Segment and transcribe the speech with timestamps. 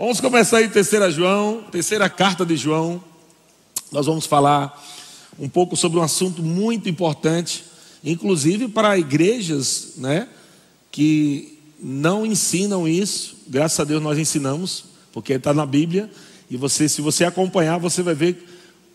[0.00, 3.02] Vamos começar aí terceira João, terceira carta de João.
[3.90, 4.80] Nós vamos falar
[5.36, 7.64] um pouco sobre um assunto muito importante,
[8.04, 10.28] inclusive para igrejas, né,
[10.92, 13.38] que não ensinam isso.
[13.48, 16.08] Graças a Deus nós ensinamos, porque está na Bíblia.
[16.48, 18.46] E você, se você acompanhar, você vai ver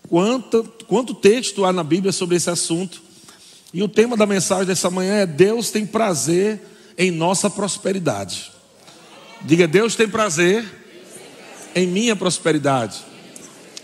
[0.07, 3.01] quanto, quanto texto há na Bíblia sobre esse assunto.
[3.73, 6.61] E o tema da mensagem dessa manhã é Deus tem prazer
[6.97, 8.53] em nossa prosperidade.
[9.41, 10.82] Diga, Deus tem prazer
[11.75, 13.03] em minha prosperidade.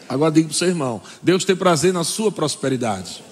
[0.08, 3.24] Agora diga para o seu irmão: Deus tem prazer na sua prosperidade.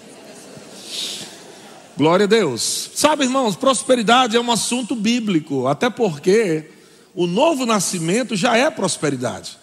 [1.97, 2.91] Glória a Deus.
[2.93, 6.69] Sabe, irmãos, prosperidade é um assunto bíblico, até porque
[7.15, 9.57] o novo nascimento já é prosperidade.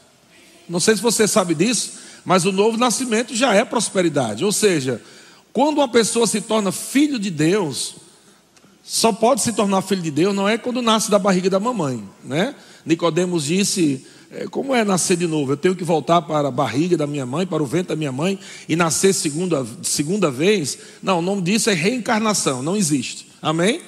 [0.68, 1.92] Não sei se você sabe disso,
[2.24, 4.44] mas o novo nascimento já é prosperidade.
[4.44, 5.00] Ou seja,
[5.52, 7.94] quando uma pessoa se torna filho de Deus,
[8.82, 12.02] só pode se tornar filho de Deus não é quando nasce da barriga da mamãe,
[12.24, 12.54] né?
[12.84, 14.04] Nicodemos disse
[14.50, 15.52] como é nascer de novo?
[15.52, 18.12] Eu tenho que voltar para a barriga da minha mãe, para o ventre da minha
[18.12, 20.78] mãe e nascer segunda, segunda vez?
[21.02, 23.28] Não, o nome disso é reencarnação, não existe.
[23.40, 23.80] Amém?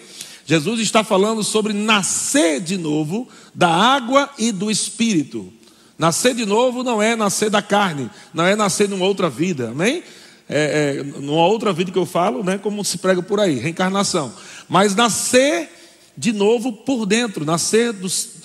[0.47, 5.53] Jesus está falando sobre nascer de novo da água e do espírito.
[5.99, 10.03] Nascer de novo não é nascer da carne, não é nascer numa outra vida, amém?
[10.49, 14.33] É, é, numa outra vida que eu falo, né, como se prega por aí, reencarnação.
[14.69, 15.69] Mas nascer
[16.17, 18.36] de novo por dentro, nascer dos,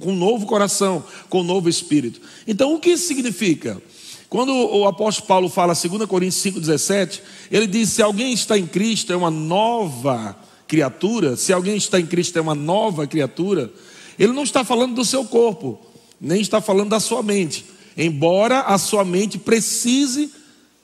[0.00, 2.20] com um novo coração, com um novo espírito.
[2.46, 3.80] Então, o que isso significa?
[4.28, 7.20] Quando o apóstolo Paulo fala 2 Coríntios 5,17,
[7.50, 10.36] ele diz: se alguém está em Cristo, é uma nova
[10.68, 13.72] criatura, se alguém está em Cristo, é uma nova criatura.
[14.16, 15.80] Ele não está falando do seu corpo,
[16.20, 17.64] nem está falando da sua mente,
[17.96, 20.30] embora a sua mente precise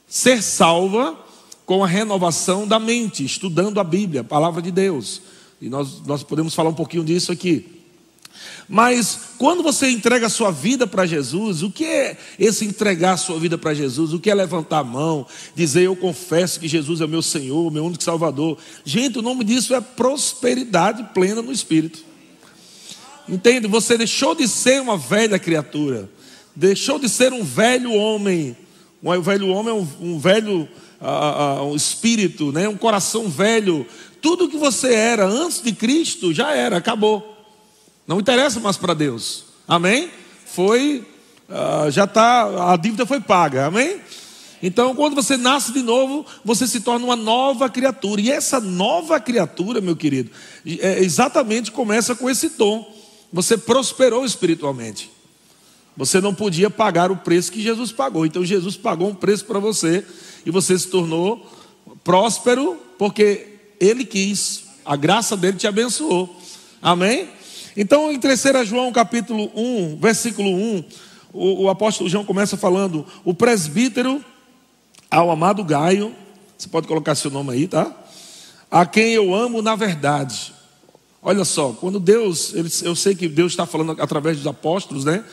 [0.08, 1.16] ser salva
[1.64, 5.22] com a renovação da mente, estudando a Bíblia, a palavra de Deus.
[5.60, 7.75] E nós, nós podemos falar um pouquinho disso aqui.
[8.68, 13.16] Mas quando você entrega a sua vida para Jesus, o que é esse entregar a
[13.16, 14.12] sua vida para Jesus?
[14.12, 17.70] O que é levantar a mão, dizer eu confesso que Jesus é o meu Senhor,
[17.70, 18.58] meu único Salvador?
[18.84, 22.04] Gente, o nome disso é prosperidade plena no Espírito.
[23.28, 23.66] Entende?
[23.66, 26.08] Você deixou de ser uma velha criatura,
[26.54, 28.56] deixou de ser um velho homem.
[29.02, 30.68] Um velho homem é um, um velho
[31.00, 32.68] uh, uh, um espírito, né?
[32.68, 33.86] um coração velho.
[34.20, 37.35] Tudo que você era antes de Cristo já era, acabou.
[38.06, 39.44] Não interessa mais para Deus.
[39.66, 40.10] Amém?
[40.44, 41.04] Foi,
[41.48, 43.66] uh, já está, a dívida foi paga.
[43.66, 44.00] Amém?
[44.62, 48.20] Então, quando você nasce de novo, você se torna uma nova criatura.
[48.20, 50.30] E essa nova criatura, meu querido,
[50.64, 52.94] é, exatamente começa com esse tom.
[53.32, 55.10] Você prosperou espiritualmente.
[55.96, 58.24] Você não podia pagar o preço que Jesus pagou.
[58.24, 60.04] Então, Jesus pagou um preço para você.
[60.44, 61.44] E você se tornou
[62.04, 64.64] próspero porque Ele quis.
[64.84, 66.34] A graça dele te abençoou.
[66.80, 67.35] Amém?
[67.76, 70.84] Então, em 3 João capítulo 1, versículo 1,
[71.32, 74.24] o, o apóstolo João começa falando: o presbítero
[75.10, 76.14] ao amado Gaio,
[76.56, 77.94] você pode colocar seu nome aí, tá?
[78.70, 80.54] A quem eu amo na verdade.
[81.22, 85.24] Olha só, quando Deus, eu sei que Deus está falando através dos apóstolos, né?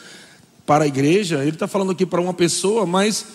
[0.66, 3.26] Para a igreja, Ele está falando aqui para uma pessoa, mas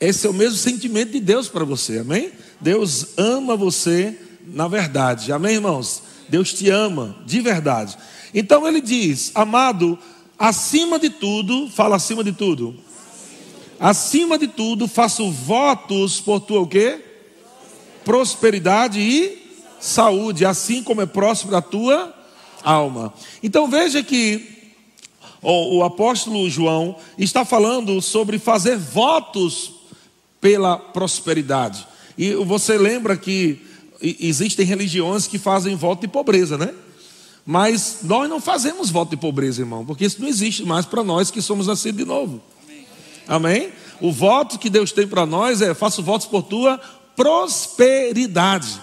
[0.00, 2.32] esse é o mesmo sentimento de Deus para você, amém?
[2.60, 6.02] Deus ama você na verdade, amém, irmãos?
[6.28, 7.96] Deus te ama de verdade.
[8.32, 9.98] Então ele diz: Amado,
[10.38, 12.76] acima de tudo, fala acima de tudo.
[13.80, 17.00] Acima de tudo, faço votos por tua o quê?
[18.04, 19.38] Prosperidade e
[19.80, 22.12] saúde, assim como é próximo da tua
[22.62, 23.14] alma.
[23.42, 24.58] Então veja que
[25.40, 29.72] o, apóstolo João está falando sobre fazer votos
[30.40, 31.86] pela prosperidade.
[32.16, 33.60] E você lembra que
[34.00, 36.74] existem religiões que fazem voto de pobreza, né?
[37.50, 41.30] Mas nós não fazemos voto de pobreza, irmão, porque isso não existe mais para nós
[41.30, 42.42] que somos nascidos de novo.
[43.26, 43.72] Amém?
[44.02, 46.78] O voto que Deus tem para nós é: faço votos por tua
[47.16, 48.78] prosperidade.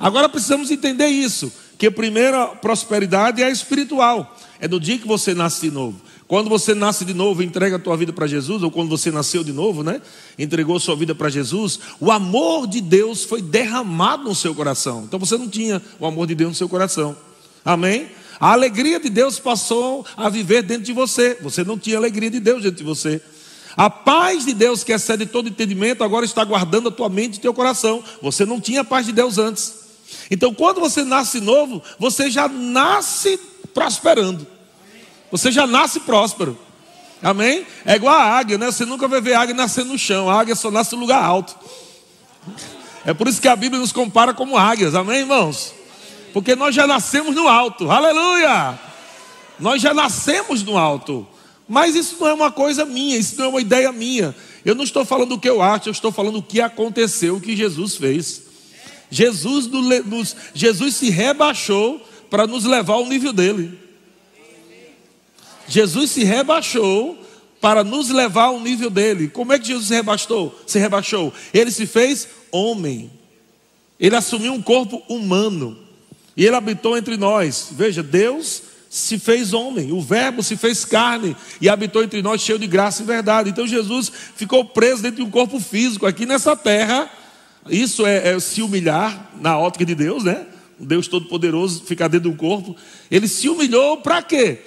[0.00, 5.06] Agora precisamos entender isso, que a primeira prosperidade é a espiritual, é no dia que
[5.06, 6.00] você nasce de novo.
[6.26, 9.44] Quando você nasce de novo, entrega a tua vida para Jesus, ou quando você nasceu
[9.44, 10.00] de novo, né?
[10.38, 15.04] Entregou sua vida para Jesus, o amor de Deus foi derramado no seu coração.
[15.04, 17.14] Então você não tinha o amor de Deus no seu coração.
[17.64, 18.10] Amém?
[18.38, 21.38] A alegria de Deus passou a viver dentro de você.
[21.40, 23.20] Você não tinha alegria de Deus dentro de você.
[23.76, 27.40] A paz de Deus, que excede todo entendimento, agora está guardando a tua mente e
[27.40, 28.04] teu coração.
[28.22, 29.74] Você não tinha a paz de Deus antes.
[30.30, 33.38] Então, quando você nasce novo, você já nasce
[33.72, 34.46] prosperando.
[35.30, 36.58] Você já nasce próspero.
[37.22, 37.66] Amém?
[37.84, 38.66] É igual a águia, né?
[38.66, 40.28] Você nunca vai ver águia nascer no chão.
[40.28, 41.56] A águia só nasce no lugar alto.
[43.04, 44.94] É por isso que a Bíblia nos compara como águias.
[44.94, 45.72] Amém, irmãos?
[46.34, 48.76] Porque nós já nascemos no alto, aleluia!
[49.60, 51.24] Nós já nascemos no alto.
[51.68, 54.34] Mas isso não é uma coisa minha, isso não é uma ideia minha.
[54.64, 57.40] Eu não estou falando o que eu acho, eu estou falando o que aconteceu, o
[57.40, 58.42] que Jesus fez.
[59.08, 63.78] Jesus, nos, Jesus se rebaixou para nos levar ao nível dele.
[65.68, 67.16] Jesus se rebaixou
[67.60, 69.28] para nos levar ao nível dele.
[69.28, 70.60] Como é que Jesus se rebaixou?
[70.66, 71.32] Se rebaixou.
[71.54, 73.08] Ele se fez homem.
[74.00, 75.83] Ele assumiu um corpo humano.
[76.36, 77.68] E ele habitou entre nós.
[77.72, 78.62] Veja, Deus
[78.94, 83.02] se fez homem, o Verbo se fez carne e habitou entre nós cheio de graça
[83.02, 83.50] e verdade.
[83.50, 87.10] Então Jesus ficou preso dentro de um corpo físico aqui nessa terra.
[87.68, 90.46] Isso é, é se humilhar na ótica de Deus, né?
[90.78, 92.76] Deus Todo-Poderoso ficar dentro de um corpo.
[93.10, 94.58] Ele se humilhou para quê?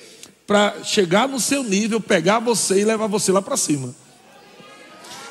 [0.46, 3.96] Para chegar no seu nível, pegar você e levar você lá para cima.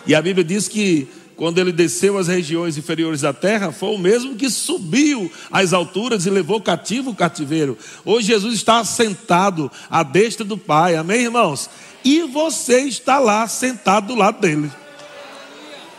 [0.07, 3.99] E a Bíblia diz que quando ele desceu às regiões inferiores da terra, foi o
[3.99, 7.77] mesmo que subiu às alturas e levou cativo o cativeiro.
[8.05, 11.69] Hoje Jesus está sentado à destra do Pai, amém, irmãos?
[12.03, 14.71] E você está lá sentado do lado dele.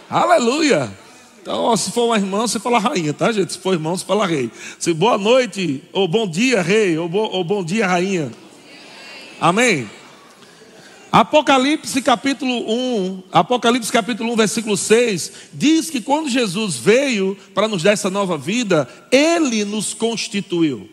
[0.09, 0.91] Aleluia!
[1.41, 3.53] Então, ó, se for uma irmã, você fala rainha, tá, gente?
[3.53, 4.49] Se for irmão, você fala rei.
[4.79, 8.31] Se boa noite, ou bom dia, rei, ou, bo, ou bom dia, rainha.
[9.39, 9.87] Amém?
[11.11, 17.81] Apocalipse capítulo 1, Apocalipse capítulo 1, versículo 6, diz que quando Jesus veio para nos
[17.81, 20.89] dar essa nova vida, ele nos constituiu.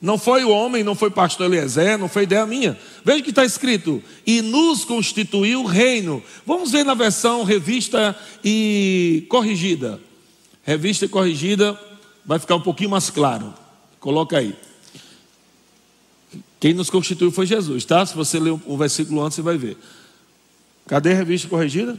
[0.00, 2.78] Não foi o homem, não foi o pastor Eliezer, não foi ideia minha.
[3.04, 6.22] Veja que está escrito: e nos constituiu reino.
[6.46, 10.00] Vamos ver na versão revista e corrigida.
[10.62, 11.78] Revista e corrigida,
[12.24, 13.52] vai ficar um pouquinho mais claro.
[13.98, 14.54] Coloca aí.
[16.60, 18.04] Quem nos constituiu foi Jesus, tá?
[18.04, 19.76] Se você ler um versículo antes, você vai ver.
[20.86, 21.96] Cadê a revista corrigida?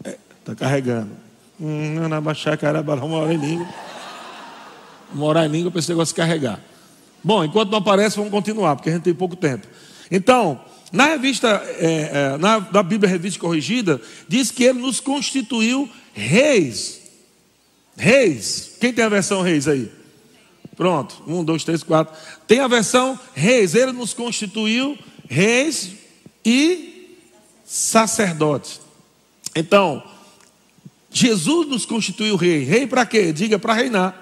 [0.00, 1.10] Está é, tá carregando.
[1.60, 3.68] Hum, uma hora em língua.
[5.12, 6.60] Uma hora em língua para esse negócio carregar.
[7.22, 9.66] Bom, enquanto não aparece, vamos continuar, porque a gente tem pouco tempo.
[10.10, 10.60] Então,
[10.92, 11.48] na revista,
[11.78, 17.00] é, é, na, na Bíblia Revista Corrigida, diz que ele nos constituiu reis.
[17.96, 18.76] Reis.
[18.80, 19.90] Quem tem a versão reis aí?
[20.76, 22.14] Pronto, um, dois, três, quatro.
[22.46, 24.98] Tem a versão reis, ele nos constituiu
[25.28, 25.92] reis
[26.44, 27.18] e
[27.64, 28.80] sacerdotes.
[29.54, 30.02] Então,
[31.10, 32.64] Jesus nos constituiu rei.
[32.64, 33.32] Rei para quê?
[33.32, 34.20] Diga para reinar.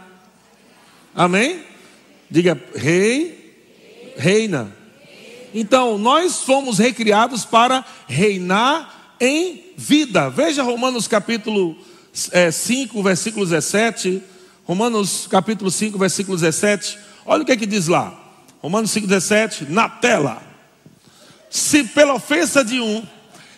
[1.14, 1.62] Amém?
[2.30, 4.76] Diga rei, reina.
[5.54, 10.28] Então, nós fomos recriados para reinar em vida.
[10.28, 11.76] Veja Romanos capítulo
[12.30, 14.22] é, 5, versículo 17.
[14.72, 16.98] Romanos capítulo 5, versículo 17.
[17.26, 18.18] Olha o que é que diz lá.
[18.62, 20.42] Romanos 5, 17, na tela.
[21.50, 23.02] Se pela ofensa de um,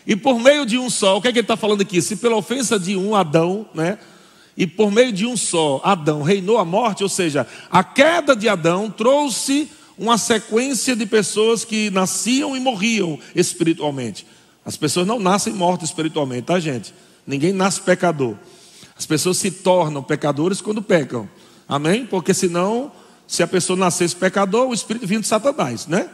[0.04, 2.02] e por meio de um só, o que é que ele está falando aqui?
[2.02, 3.96] Se pela ofensa de um, Adão, né?
[4.56, 8.48] E por meio de um só, Adão, reinou a morte, ou seja, a queda de
[8.48, 14.26] Adão trouxe uma sequência de pessoas que nasciam e morriam espiritualmente.
[14.66, 16.92] As pessoas não nascem mortas espiritualmente, tá, gente?
[17.24, 18.34] Ninguém nasce pecador.
[19.04, 21.28] As pessoas se tornam pecadores quando pecam.
[21.68, 22.06] Amém?
[22.06, 22.90] Porque senão,
[23.26, 26.08] se a pessoa nascesse pecador, o espírito vinha de Satanás, né?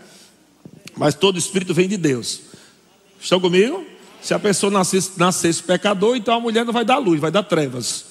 [0.96, 2.40] Mas todo espírito vem de Deus.
[3.20, 3.86] Estão comigo?
[4.20, 7.44] Se a pessoa nascesse, nascesse pecador, então a mulher não vai dar luz, vai dar
[7.44, 8.06] trevas.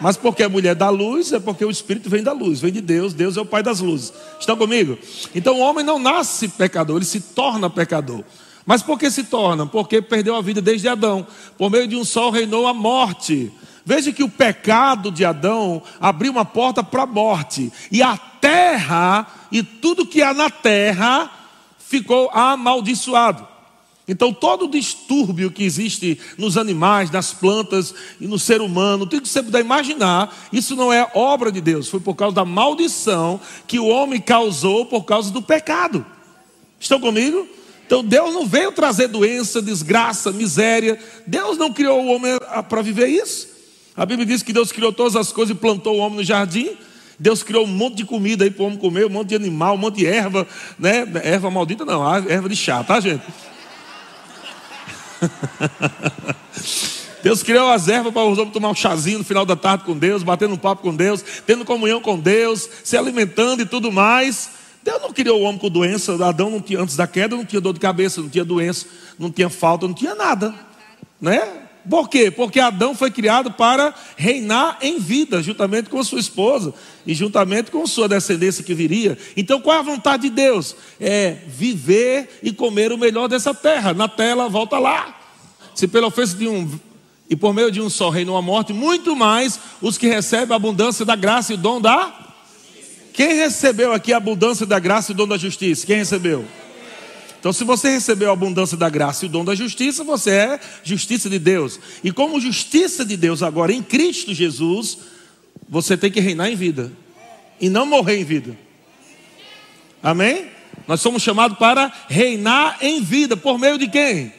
[0.00, 2.80] Mas porque a mulher dá luz, é porque o Espírito vem da luz, vem de
[2.80, 4.12] Deus, Deus é o Pai das luzes.
[4.38, 4.96] Estão comigo?
[5.34, 8.22] Então o homem não nasce pecador, ele se torna pecador.
[8.66, 9.66] Mas por que se torna?
[9.66, 11.26] Porque perdeu a vida desde Adão.
[11.58, 13.52] Por meio de um sol reinou a morte.
[13.84, 17.70] Veja que o pecado de Adão abriu uma porta para a morte.
[17.92, 21.30] E a terra e tudo que há na terra
[21.78, 23.46] ficou amaldiçoado.
[24.06, 29.22] Então, todo o distúrbio que existe nos animais, nas plantas e no ser humano, tudo
[29.22, 33.40] que você puder imaginar, isso não é obra de Deus, foi por causa da maldição
[33.66, 36.04] que o homem causou por causa do pecado.
[36.78, 37.48] Estão comigo?
[37.86, 40.98] Então Deus não veio trazer doença, desgraça, miséria.
[41.26, 42.32] Deus não criou o homem
[42.68, 43.53] para viver isso.
[43.96, 46.76] A Bíblia diz que Deus criou todas as coisas e plantou o homem no jardim.
[47.18, 49.74] Deus criou um monte de comida aí para o homem comer, um monte de animal,
[49.74, 50.46] um monte de erva,
[50.78, 51.06] né?
[51.22, 53.22] Erva maldita não, erva de chá, tá, gente?
[57.22, 59.96] Deus criou as ervas para os homens tomar um chazinho no final da tarde com
[59.96, 64.50] Deus, batendo um papo com Deus, tendo comunhão com Deus, se alimentando e tudo mais.
[64.82, 66.12] Deus não criou o homem com doença.
[66.22, 68.84] Adão não tinha, antes da queda não tinha dor de cabeça, não tinha doença,
[69.18, 70.54] não tinha falta, não tinha nada.
[71.18, 71.63] Né?
[71.88, 72.30] Por quê?
[72.30, 76.72] Porque Adão foi criado para reinar em vida, juntamente com sua esposa
[77.06, 79.18] e juntamente com sua descendência que viria.
[79.36, 80.74] Então, qual é a vontade de Deus?
[81.00, 83.92] É viver e comer o melhor dessa terra.
[83.92, 85.20] Na tela, volta lá.
[85.74, 86.70] Se pela ofensa de um
[87.28, 90.56] e por meio de um só reinou a morte, muito mais os que recebem a
[90.56, 92.24] abundância da graça e o dom da
[93.14, 95.86] quem recebeu aqui a abundância da graça e o dom da justiça?
[95.86, 96.44] Quem recebeu?
[97.44, 100.60] Então, se você recebeu a abundância da graça e o dom da justiça, você é
[100.82, 101.78] justiça de Deus.
[102.02, 104.96] E como justiça de Deus agora em Cristo Jesus,
[105.68, 106.90] você tem que reinar em vida
[107.60, 108.56] e não morrer em vida.
[110.02, 110.46] Amém?
[110.88, 114.32] Nós somos chamados para reinar em vida por meio de quem?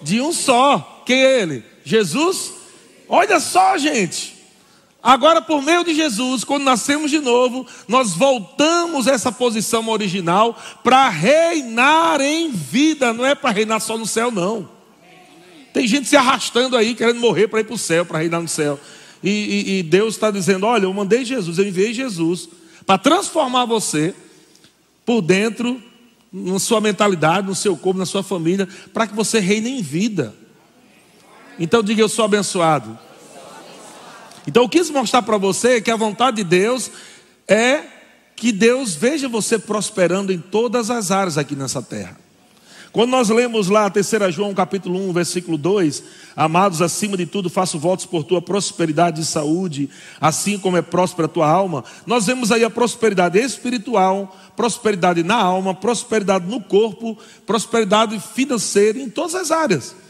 [0.00, 1.02] De um só.
[1.04, 1.64] Quem é ele?
[1.82, 2.52] Jesus.
[3.08, 4.32] Olha só, gente.
[5.02, 10.56] Agora, por meio de Jesus, quando nascemos de novo, nós voltamos a essa posição original
[10.84, 14.68] para reinar em vida, não é para reinar só no céu, não.
[15.72, 18.48] Tem gente se arrastando aí, querendo morrer para ir para o céu, para reinar no
[18.48, 18.78] céu.
[19.24, 22.48] E, e, e Deus está dizendo: Olha, eu mandei Jesus, eu enviei Jesus
[22.86, 24.14] para transformar você
[25.04, 25.82] por dentro,
[26.32, 30.32] na sua mentalidade, no seu corpo, na sua família, para que você reine em vida.
[31.58, 32.96] Então diga: Eu sou abençoado.
[34.46, 36.90] Então eu quis mostrar para você que a vontade de Deus
[37.46, 37.82] é
[38.34, 42.16] que Deus veja você prosperando em todas as áreas aqui nessa terra.
[42.92, 46.02] Quando nós lemos lá 3 João capítulo 1, versículo 2,
[46.36, 49.88] amados, acima de tudo faço votos por tua prosperidade e saúde,
[50.20, 51.84] assim como é próspera a tua alma.
[52.04, 59.08] Nós vemos aí a prosperidade espiritual, prosperidade na alma, prosperidade no corpo, prosperidade financeira em
[59.08, 60.01] todas as áreas.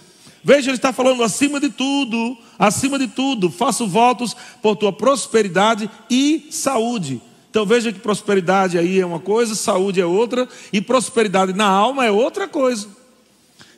[0.45, 5.89] Veja, ele está falando acima de tudo, acima de tudo, faço votos por tua prosperidade
[6.11, 7.23] e saúde.
[7.49, 12.05] Então veja que prosperidade aí é uma coisa, saúde é outra, e prosperidade na alma
[12.05, 12.89] é outra coisa.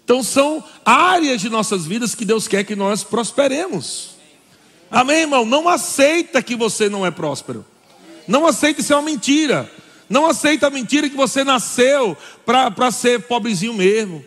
[0.04, 4.10] Então são áreas de nossas vidas que Deus quer que nós prosperemos.
[4.90, 5.44] Amém, irmão?
[5.44, 7.64] Não aceita que você não é próspero.
[8.28, 9.70] Não aceita isso é uma mentira.
[10.08, 12.16] Não aceita a mentira que você nasceu
[12.46, 14.24] para ser pobrezinho mesmo.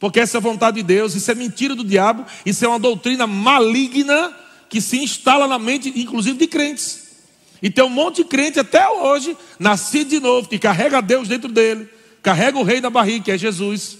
[0.00, 2.78] Porque essa é a vontade de Deus, isso é mentira do diabo, isso é uma
[2.78, 4.34] doutrina maligna
[4.68, 7.10] que se instala na mente, inclusive de crentes.
[7.60, 11.52] E tem um monte de crente até hoje, nascido de novo, que carrega Deus dentro
[11.52, 11.86] dele,
[12.22, 13.98] carrega o rei na barriga, que é Jesus.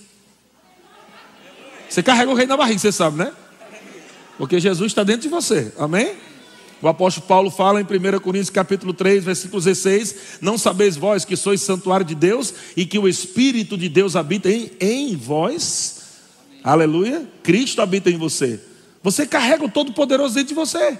[1.86, 3.32] Você carrega o rei na barriga, você sabe, né?
[4.38, 6.14] Porque Jesus está dentro de você, amém?
[6.82, 11.36] O apóstolo Paulo fala em 1 Coríntios capítulo 3, versículo 16: Não sabeis vós que
[11.36, 16.00] sois santuário de Deus e que o Espírito de Deus habita em, em vós?
[16.64, 17.28] Aleluia!
[17.42, 18.60] Cristo habita em você.
[19.02, 20.98] Você carrega o Todo-Poderoso dentro de você.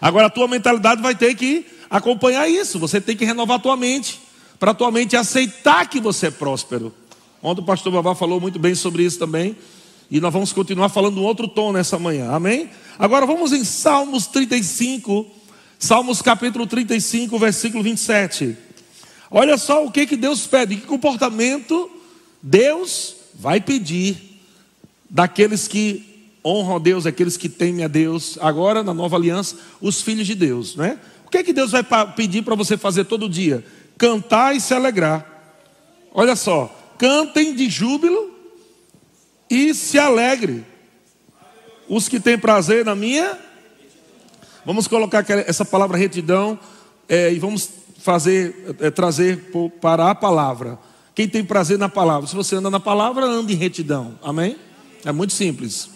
[0.00, 2.78] Agora a tua mentalidade vai ter que acompanhar isso.
[2.78, 4.20] Você tem que renovar a tua mente,
[4.58, 6.94] para a tua mente aceitar que você é próspero.
[7.42, 9.56] Ontem o pastor Babá falou muito bem sobre isso também.
[10.10, 12.30] E nós vamos continuar falando um outro tom nessa manhã.
[12.30, 12.68] Amém?
[12.98, 15.26] Agora vamos em Salmos 35,
[15.78, 18.56] Salmos capítulo 35, versículo 27.
[19.30, 21.90] Olha só o que, que Deus pede, que comportamento
[22.42, 24.38] Deus vai pedir
[25.08, 30.02] daqueles que honram a Deus, aqueles que temem a Deus, agora na nova aliança, os
[30.02, 30.98] filhos de Deus, né?
[31.26, 31.82] O que, que Deus vai
[32.14, 33.64] pedir para você fazer todo dia?
[33.96, 35.26] Cantar e se alegrar.
[36.12, 38.33] Olha só, cantem de júbilo
[39.54, 40.64] e se alegre.
[41.88, 43.38] Os que têm prazer na minha.
[44.64, 46.58] Vamos colocar essa palavra retidão
[47.08, 50.78] é, e vamos fazer, é, trazer para a palavra.
[51.14, 52.26] Quem tem prazer na palavra?
[52.26, 54.18] Se você anda na palavra, anda em retidão.
[54.22, 54.56] Amém?
[55.04, 55.90] É muito simples.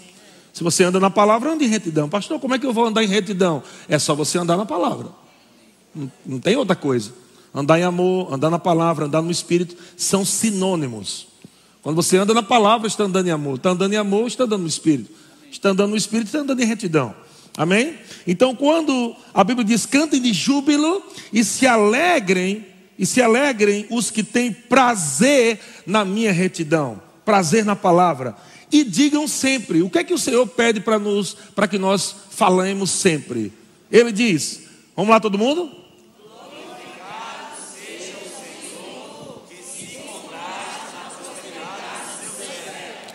[0.53, 2.09] Se você anda na palavra, anda em retidão.
[2.09, 3.63] Pastor, como é que eu vou andar em retidão?
[3.89, 5.09] É só você andar na palavra.
[5.95, 7.13] Não, não tem outra coisa.
[7.55, 11.28] Andar em amor, andar na palavra, andar no espírito são sinônimos.
[11.83, 13.57] Quando você anda na palavra, está andando em amor.
[13.57, 15.11] Está andando em amor, está andando no Espírito.
[15.51, 17.15] Está andando no Espírito, está andando em retidão.
[17.57, 17.95] Amém?
[18.27, 22.65] Então, quando a Bíblia diz: cantem de júbilo e se alegrem,
[22.99, 28.37] e se alegrem os que têm prazer na minha retidão, prazer na palavra.
[28.71, 32.15] E digam sempre: o que é que o Senhor pede para nos, para que nós
[32.31, 33.53] falemos sempre?
[33.91, 34.63] Ele diz:
[34.95, 35.71] vamos lá, todo mundo?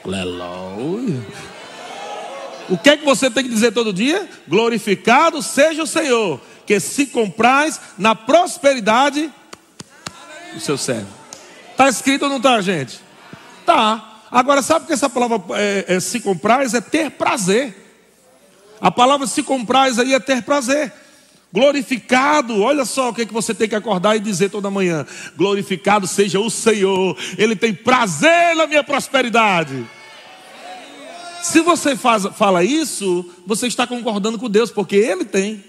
[0.06, 1.22] Aleluia.
[2.70, 4.28] O que é que você tem que dizer todo dia?
[4.48, 9.32] Glorificado seja o Senhor, que se compraz na prosperidade
[10.54, 11.08] do seu servo.
[11.72, 13.00] Está escrito ou não está, gente?
[13.66, 14.22] Tá.
[14.30, 17.76] Agora, sabe que essa palavra é, é, se compraz é ter prazer.
[18.82, 20.92] A palavra se compraz aí é ter prazer.
[21.54, 25.06] Glorificado, olha só o que, é que você tem que acordar e dizer toda manhã:
[25.38, 29.88] glorificado seja o Senhor, Ele tem prazer na minha prosperidade.
[31.44, 35.64] Se você faz, fala isso, você está concordando com Deus, porque Ele tem.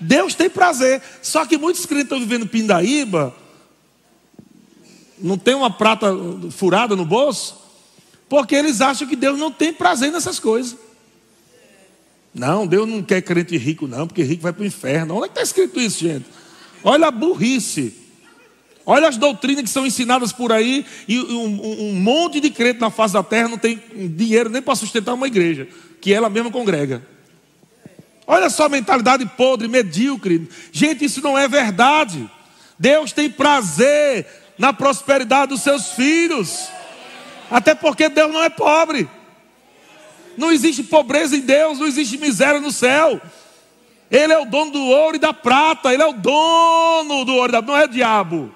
[0.00, 1.00] Deus tem prazer.
[1.22, 3.32] Só que muitos crentes estão vivendo pindaíba,
[5.16, 6.08] não tem uma prata
[6.50, 7.56] furada no bolso,
[8.28, 10.76] porque eles acham que Deus não tem prazer nessas coisas.
[12.34, 15.16] Não, Deus não quer crente rico, não, porque rico vai para o inferno.
[15.16, 16.24] Onde é que está escrito isso, gente?
[16.82, 17.94] Olha a burrice.
[18.84, 22.90] Olha as doutrinas que são ensinadas por aí, e um, um monte de crente na
[22.90, 25.68] face da terra não tem dinheiro nem para sustentar uma igreja,
[26.00, 27.06] que ela mesma congrega.
[28.26, 30.48] Olha só a mentalidade podre, medíocre.
[30.72, 32.28] Gente, isso não é verdade.
[32.78, 34.26] Deus tem prazer
[34.58, 36.68] na prosperidade dos seus filhos.
[37.50, 39.08] Até porque Deus não é pobre.
[40.36, 43.20] Não existe pobreza em Deus, não existe miséria no céu.
[44.10, 47.48] Ele é o dono do ouro e da prata, ele é o dono do ouro
[47.48, 48.54] e da não é diabo.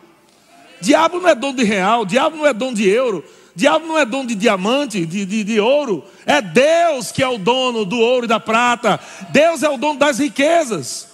[0.81, 4.05] Diabo não é dono de real, diabo não é dono de euro, diabo não é
[4.05, 6.05] dono de diamante, de, de, de ouro.
[6.27, 9.01] É Deus que é o dono do ouro e da prata.
[9.31, 11.09] Deus é o dono das riquezas.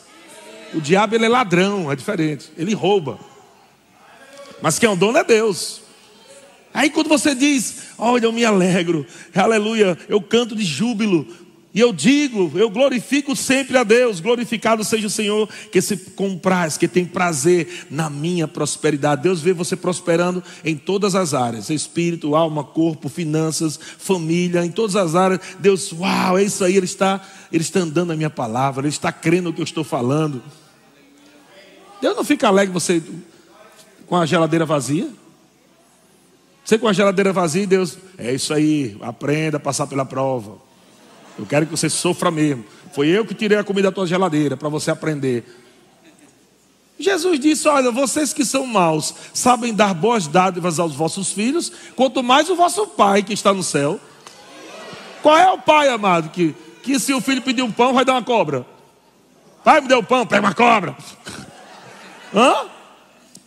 [0.75, 2.51] O diabo ele é ladrão, é diferente.
[2.57, 3.19] Ele rouba.
[4.61, 5.82] Mas quem é o dono é Deus.
[6.75, 11.27] Aí quando você diz, olha, eu me alegro, aleluia, eu canto de júbilo,
[11.75, 16.77] e eu digo, eu glorifico sempre a Deus, glorificado seja o Senhor, que se compraz,
[16.77, 19.23] que tem prazer na minha prosperidade.
[19.23, 24.97] Deus vê você prosperando em todas as áreas: espírito, alma, corpo, finanças, família, em todas
[24.97, 25.41] as áreas.
[25.61, 29.11] Deus, uau, é isso aí, Ele está, Ele está andando na minha palavra, Ele está
[29.11, 30.43] crendo no que eu estou falando.
[32.03, 33.03] Deus não fica alegre você
[34.07, 35.09] com a geladeira vazia?
[36.65, 40.59] Você com a geladeira vazia, Deus, é isso aí, aprenda a passar pela prova.
[41.39, 42.65] Eu quero que você sofra mesmo.
[42.93, 45.45] Foi eu que tirei a comida da tua geladeira para você aprender.
[46.99, 52.23] Jesus disse: Olha, vocês que são maus sabem dar boas dádivas aos vossos filhos, quanto
[52.23, 53.99] mais o vosso Pai que está no céu.
[55.23, 58.15] Qual é o pai, amado, que, que se o filho pedir um pão, vai dar
[58.15, 58.67] uma cobra?
[59.63, 60.97] Pai, me deu pão, pega uma cobra.
[62.35, 62.67] Hã?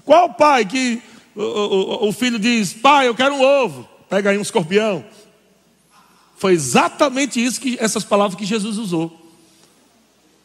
[0.05, 1.01] Qual o pai que
[1.35, 5.03] o, o, o filho diz: Pai, eu quero um ovo, pega aí um escorpião.
[6.37, 9.21] Foi exatamente isso que essas palavras que Jesus usou.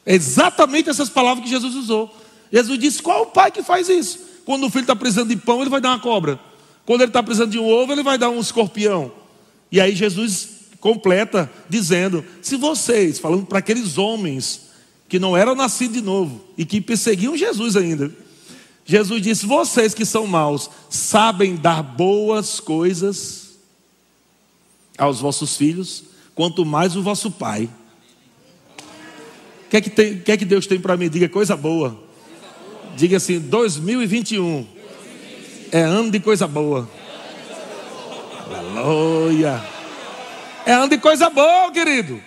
[0.07, 2.15] Exatamente essas palavras que Jesus usou.
[2.53, 4.19] Jesus disse: qual o pai que faz isso?
[4.45, 6.39] Quando o filho está precisando de pão, ele vai dar uma cobra.
[6.87, 9.13] Quando ele está precisando de um ovo, ele vai dar um escorpião.
[9.71, 10.49] E aí Jesus
[10.81, 14.71] completa dizendo: se vocês, falando para aqueles homens
[15.09, 18.13] que não eram nascidos de novo e que perseguiam Jesus ainda,
[18.91, 23.51] Jesus disse: vocês que são maus, sabem dar boas coisas
[24.99, 26.03] aos vossos filhos,
[26.35, 27.71] quanto mais o vosso Pai.
[29.65, 31.09] O que é que, que, é que Deus tem para mim?
[31.09, 31.97] Diga coisa boa.
[32.97, 34.67] Diga assim: 2021
[35.71, 36.91] é ano de coisa boa.
[38.75, 39.65] Aleluia.
[40.67, 42.21] É ano de coisa boa, querido.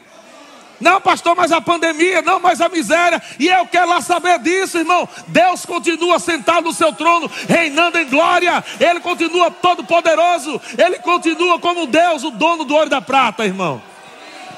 [0.84, 3.22] Não, pastor, mas a pandemia, não, mas a miséria.
[3.40, 5.08] E eu quero lá saber disso, irmão.
[5.28, 8.62] Deus continua sentado no seu trono, reinando em glória.
[8.82, 10.60] Ele continua todo poderoso.
[10.78, 13.82] Ele continua como Deus, o dono do ouro e da prata, irmão.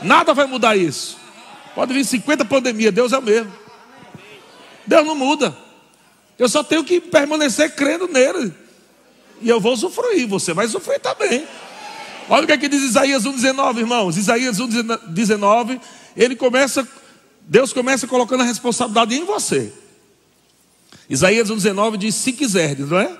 [0.02, 1.18] Nada vai mudar isso.
[1.76, 3.54] Pode vir 50 pandemias, Deus é o mesmo.
[4.88, 5.56] Deus não muda.
[6.40, 8.52] Eu só tenho que permanecer crendo nele.
[9.42, 11.48] E eu vou usufruir, você vai usufruir também.
[12.28, 14.18] Olha o que, é que diz Isaías 1,19, irmãos.
[14.18, 15.80] Isaías 1,19
[16.16, 16.88] ele começa,
[17.42, 19.72] Deus começa colocando a responsabilidade em você.
[21.10, 23.18] Isaías 1,19 diz: se quiser, não é?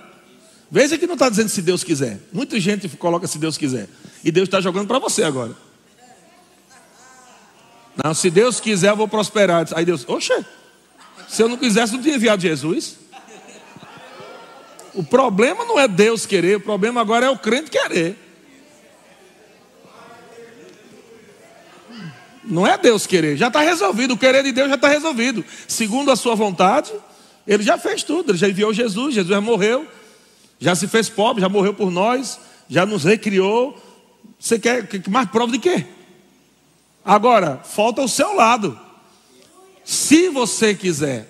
[0.70, 2.20] Veja que não está dizendo se Deus quiser.
[2.34, 3.88] Muita gente coloca se Deus quiser.
[4.24, 5.56] E Deus está jogando para você agora.
[8.04, 9.68] Não, se Deus quiser, eu vou prosperar.
[9.74, 10.34] Aí Deus, oxe,
[11.30, 12.98] se eu não quisesse, não tinha enviado Jesus.
[14.94, 18.25] O problema não é Deus querer, o problema agora é o crente querer.
[22.48, 24.14] Não é Deus querer, já está resolvido.
[24.14, 25.44] O querer de Deus já está resolvido.
[25.68, 26.92] Segundo a sua vontade,
[27.48, 28.32] ele já fez tudo.
[28.32, 29.88] Ele já enviou Jesus, Jesus já morreu,
[30.60, 33.82] já se fez pobre, já morreu por nós, já nos recriou.
[34.40, 35.86] Você quer mais prova de quê?
[37.04, 38.80] Agora, falta o seu lado.
[39.84, 41.30] Se você quiser,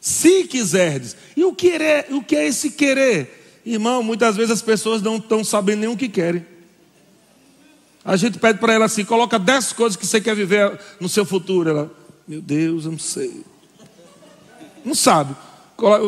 [0.00, 1.16] se quiserdes.
[1.36, 3.60] E o, querer, o que é esse querer?
[3.64, 6.44] Irmão, muitas vezes as pessoas não estão sabendo nem o que querem.
[8.04, 11.24] A gente pede para ela assim: coloca dez coisas que você quer viver no seu
[11.24, 11.70] futuro.
[11.70, 11.90] Ela,
[12.26, 13.44] meu Deus, eu não sei.
[14.84, 15.34] Não sabe.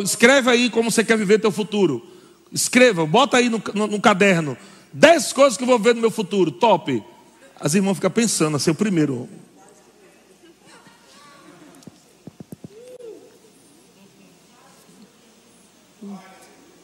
[0.03, 2.05] Escreve aí como você quer viver teu futuro.
[2.53, 4.57] Escreva, bota aí no, no, no caderno.
[4.93, 6.51] Dez coisas que eu vou ver no meu futuro.
[6.51, 7.03] Top.
[7.61, 9.29] As irmãs ficam pensando, assim, o primeiro.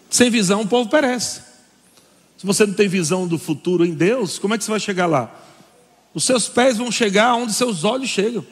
[0.09, 1.50] Sem visão, o povo perece.
[2.41, 5.05] Se você não tem visão do futuro em Deus, como é que você vai chegar
[5.05, 5.31] lá?
[6.15, 8.43] Os seus pés vão chegar onde seus olhos chegam.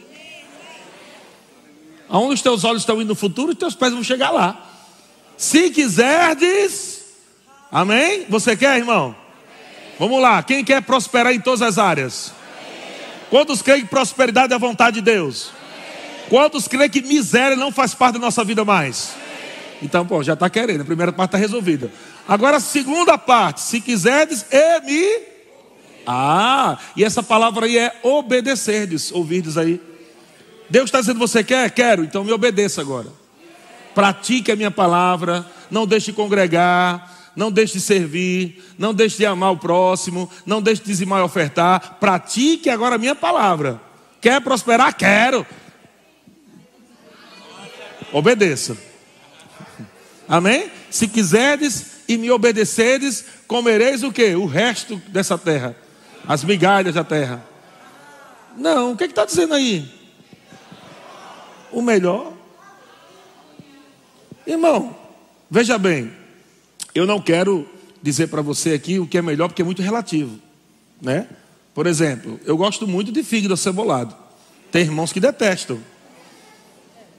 [2.07, 4.62] Aonde os teus olhos estão indo no futuro, os teus pés vão chegar lá.
[5.38, 7.03] Se quiserdes,
[7.72, 8.27] amém?
[8.29, 9.16] Você quer, irmão?
[9.98, 12.35] Vamos lá, quem quer prosperar em todas as áreas?
[13.31, 15.51] Quantos creem que prosperidade é a vontade de Deus?
[16.29, 19.14] Quantos creem que miséria não faz parte da nossa vida mais?
[19.81, 20.83] Então, pô, já está querendo.
[20.83, 21.90] A primeira parte está resolvida.
[22.29, 23.62] Agora, segunda parte.
[23.62, 25.23] Se quiserdes, e me.
[26.07, 29.11] Ah, e essa palavra aí é obedecerdes.
[29.11, 29.81] Ouvirdes aí.
[30.69, 31.71] Deus está dizendo: Você quer?
[31.71, 32.05] Quero.
[32.05, 33.09] Então me obedeça agora.
[33.95, 35.47] Pratique a minha palavra.
[35.71, 37.33] Não deixe de congregar.
[37.35, 38.62] Não deixe de servir.
[38.77, 40.31] Não deixe de amar o próximo.
[40.45, 41.97] Não deixe de dizimar e ofertar.
[41.99, 43.81] Pratique agora a minha palavra.
[44.21, 44.95] Quer prosperar?
[44.95, 45.47] Quero.
[48.12, 48.77] Obedeça.
[50.29, 50.71] Amém?
[50.91, 54.35] Se quiserdes e me obedeceres, comereis o que?
[54.35, 55.77] O resto dessa terra.
[56.27, 57.44] As migalhas da terra.
[58.57, 59.87] Não, o que é está dizendo aí?
[61.71, 62.33] O melhor.
[64.47, 64.97] Irmão,
[65.51, 66.11] veja bem,
[66.94, 67.68] eu não quero
[68.03, 70.38] dizer para você aqui o que é melhor, porque é muito relativo,
[71.03, 71.29] né?
[71.75, 74.14] Por exemplo, eu gosto muito de fígado cebolado.
[74.73, 75.79] Tem irmãos que detestam.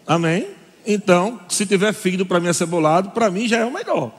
[0.08, 0.47] Amém?
[0.86, 4.12] Então, se tiver fígado para mim acebolado, para mim já é o melhor.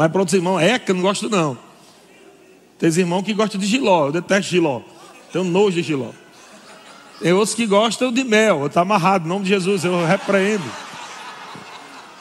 [0.00, 1.58] Mas para outros irmãos, é eu não gosto não.
[2.78, 4.80] Tem irmãos que gostam de giló, eu detesto giló.
[5.30, 6.08] Tenho nojo de giló.
[7.20, 10.64] Tem outros que gostam de mel, está amarrado, em nome de Jesus, eu repreendo.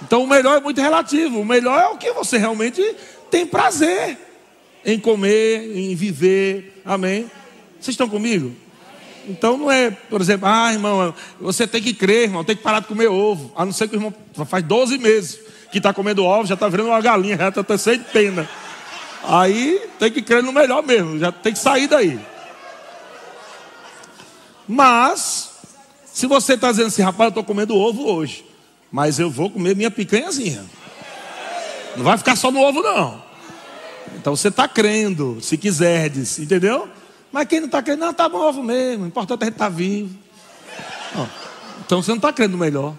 [0.01, 1.39] Então o melhor é muito relativo.
[1.39, 2.83] O melhor é o que você realmente
[3.31, 4.17] tem prazer
[4.85, 6.81] em comer, em viver.
[6.83, 7.31] Amém?
[7.79, 8.53] Vocês estão comigo?
[9.25, 12.81] Então não é, por exemplo, ah, irmão, você tem que crer, irmão, tem que parar
[12.81, 13.53] de comer ovo.
[13.55, 14.13] A não ser que o irmão
[14.45, 17.99] faz 12 meses que está comendo ovo, já está virando uma galinha, já está sem
[17.99, 18.49] pena.
[19.23, 22.19] Aí tem que crer no melhor mesmo, já tem que sair daí.
[24.67, 25.49] Mas,
[26.05, 28.45] se você está dizendo assim, rapaz, eu estou comendo ovo hoje,
[28.91, 30.63] mas eu vou comer minha picanhazinha.
[31.95, 33.21] Não vai ficar só no ovo, não.
[34.15, 36.87] Então você está crendo, se quiserdes, entendeu?
[37.31, 39.05] Mas quem não está crendo, não, tá bom ovo mesmo.
[39.05, 40.15] O importante é a gente estar tá vivo.
[41.85, 42.95] então você não está crendo melhor.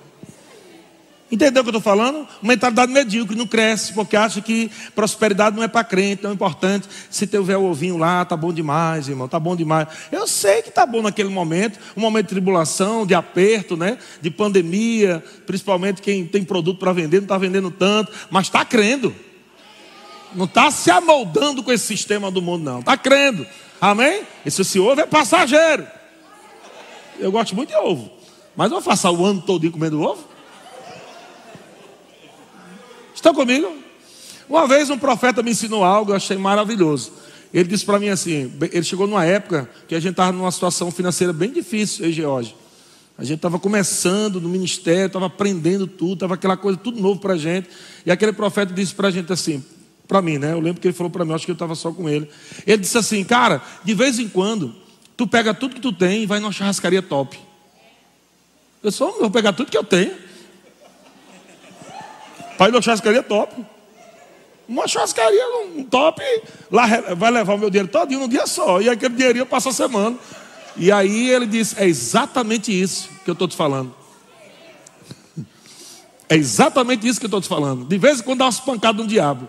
[1.30, 2.26] Entendeu o que eu estou falando?
[2.42, 6.34] Uma mentalidade medíocre, não cresce, porque acha que prosperidade não é para crente, não é
[6.34, 6.88] importante.
[7.08, 9.86] Se tiver o ovinho lá, tá bom demais, irmão, tá bom demais.
[10.10, 13.96] Eu sei que tá bom naquele momento, um momento de tribulação, de aperto, né?
[14.20, 19.14] De pandemia, principalmente quem tem produto para vender, não está vendendo tanto, mas está crendo.
[20.34, 22.80] Não está se amoldando com esse sistema do mundo, não.
[22.80, 23.46] Está crendo.
[23.80, 24.22] Amém?
[24.44, 25.86] Esse se ovo é passageiro.
[27.20, 28.10] Eu gosto muito de ovo.
[28.56, 30.29] Mas eu vou passar o ano todo comendo ovo?
[33.20, 33.70] Estão comigo?
[34.48, 37.12] Uma vez um profeta me ensinou algo, eu achei maravilhoso.
[37.52, 40.90] Ele disse para mim assim: ele chegou numa época que a gente estava numa situação
[40.90, 42.56] financeira bem difícil, eu e George.
[43.18, 47.34] A gente estava começando no ministério, estava aprendendo tudo, estava aquela coisa tudo novo para
[47.34, 47.68] a gente.
[48.06, 49.62] E aquele profeta disse para a gente assim:
[50.08, 50.52] para mim, né?
[50.52, 52.26] Eu lembro que ele falou para mim, acho que eu estava só com ele.
[52.66, 54.74] Ele disse assim, cara, de vez em quando,
[55.14, 57.38] tu pega tudo que tu tem e vai numa churrascaria top.
[58.82, 60.29] Eu só vou pegar tudo que eu tenho.
[62.60, 63.64] Para ir numa churrascaria top.
[64.68, 66.22] Uma churrascaria, um top,
[66.70, 68.82] lá vai levar o meu dinheiro todinho num dia só.
[68.82, 70.18] E aquele dinheirinho passa a semana.
[70.76, 73.94] E aí ele disse: É exatamente isso que eu estou te falando.
[76.28, 77.86] É exatamente isso que eu estou te falando.
[77.86, 79.48] De vez em quando dá umas pancadas no diabo.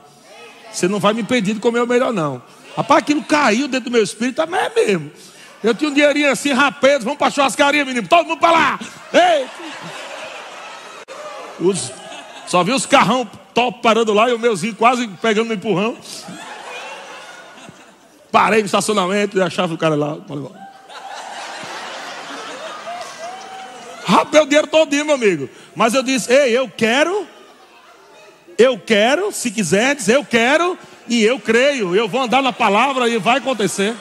[0.71, 2.41] Você não vai me impedir de comer o melhor, não.
[2.75, 5.11] Rapaz, aquilo caiu dentro do meu espírito, mas é mesmo.
[5.61, 8.07] Eu tinha um dinheirinho assim, rapaz, vamos para a churrascaria, menino.
[8.07, 8.79] Todo mundo para lá.
[9.13, 9.47] Ei!
[11.59, 11.91] Os,
[12.51, 15.95] só vi os carrão top parando lá e o meuzinho quase pegando no empurrão.
[18.29, 20.17] Parei no estacionamento e achava o cara lá.
[24.03, 25.49] Rapaz, o dinheiro todinho, meu amigo.
[25.73, 27.25] Mas eu disse, ei, eu quero
[28.57, 31.95] eu quero, se quiserdes, eu quero e eu creio.
[31.95, 33.95] Eu vou andar na palavra e vai acontecer.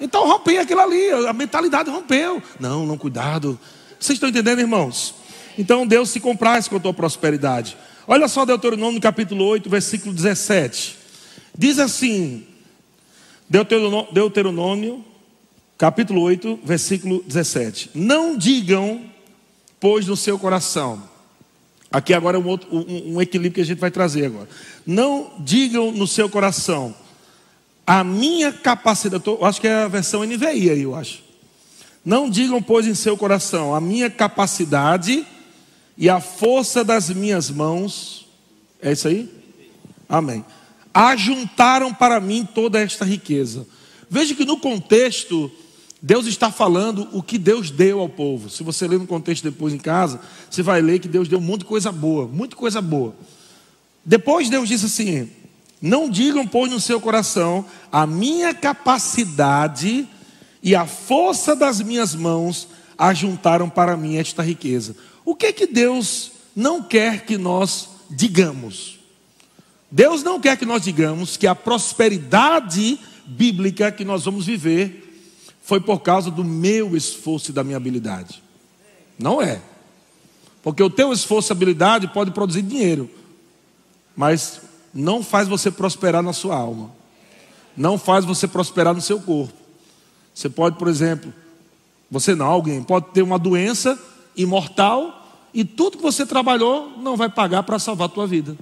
[0.00, 2.42] Então rompei aquilo ali, a mentalidade rompeu.
[2.58, 3.56] Não, não, cuidado.
[3.96, 5.25] Vocês estão entendendo, irmãos?
[5.58, 7.76] Então Deus se compraz com a tua prosperidade.
[8.06, 10.96] Olha só Deuteronômio capítulo 8, versículo 17.
[11.56, 12.46] Diz assim:
[13.48, 15.04] Deuteronômio, Deuteronômio
[15.78, 17.90] capítulo 8, versículo 17.
[17.94, 19.02] Não digam,
[19.80, 21.16] pois, no seu coração
[21.90, 24.48] Aqui agora é um, outro, um, um equilíbrio que a gente vai trazer agora.
[24.84, 26.94] Não digam no seu coração,
[27.86, 31.22] a minha capacidade, eu acho que é a versão NVI aí, eu acho.
[32.04, 35.26] Não digam, pois, em seu coração, a minha capacidade
[35.96, 38.26] e a força das minhas mãos,
[38.82, 39.30] é isso aí?
[40.08, 40.44] Amém.
[40.92, 43.66] Ajuntaram para mim toda esta riqueza.
[44.08, 45.50] Veja que no contexto
[46.00, 48.50] Deus está falando o que Deus deu ao povo.
[48.50, 51.64] Se você ler no contexto depois em casa, você vai ler que Deus deu muita
[51.64, 53.14] coisa boa, muita coisa boa.
[54.04, 55.28] Depois Deus disse assim:
[55.80, 60.06] Não digam, pois, no seu coração, a minha capacidade
[60.62, 64.94] e a força das minhas mãos ajuntaram para mim esta riqueza.
[65.26, 68.98] O que que Deus não quer que nós digamos.
[69.90, 75.02] Deus não quer que nós digamos que a prosperidade bíblica que nós vamos viver
[75.62, 78.42] foi por causa do meu esforço e da minha habilidade.
[79.18, 79.60] Não é.
[80.62, 83.10] Porque o teu esforço e habilidade pode produzir dinheiro,
[84.16, 84.60] mas
[84.94, 86.90] não faz você prosperar na sua alma.
[87.76, 89.52] Não faz você prosperar no seu corpo.
[90.32, 91.32] Você pode, por exemplo,
[92.10, 93.98] você não, alguém pode ter uma doença
[94.36, 95.15] imortal
[95.56, 98.58] e tudo que você trabalhou não vai pagar para salvar a tua vida.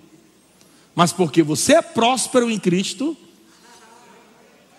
[0.95, 3.17] Mas porque você é próspero em Cristo,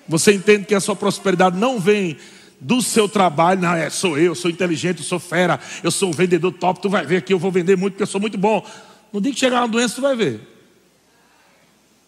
[0.08, 2.16] você entende que a sua prosperidade não vem
[2.58, 6.54] do seu trabalho, não, é, sou eu, sou inteligente, sou fera, eu sou um vendedor
[6.54, 8.66] top, tu vai ver que eu vou vender muito porque eu sou muito bom.
[9.12, 10.40] No dia que chegar uma doença, tu vai ver.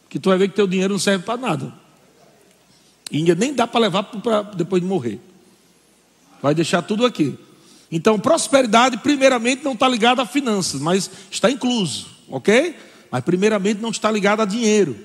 [0.07, 1.73] Que tu vai ver que teu dinheiro não serve para nada.
[3.11, 5.19] E nem dá para levar para depois de morrer.
[6.41, 7.37] Vai deixar tudo aqui.
[7.91, 12.75] Então, prosperidade, primeiramente, não está ligada a finanças, mas está incluso, ok?
[13.09, 14.95] Mas, primeiramente, não está ligada a dinheiro.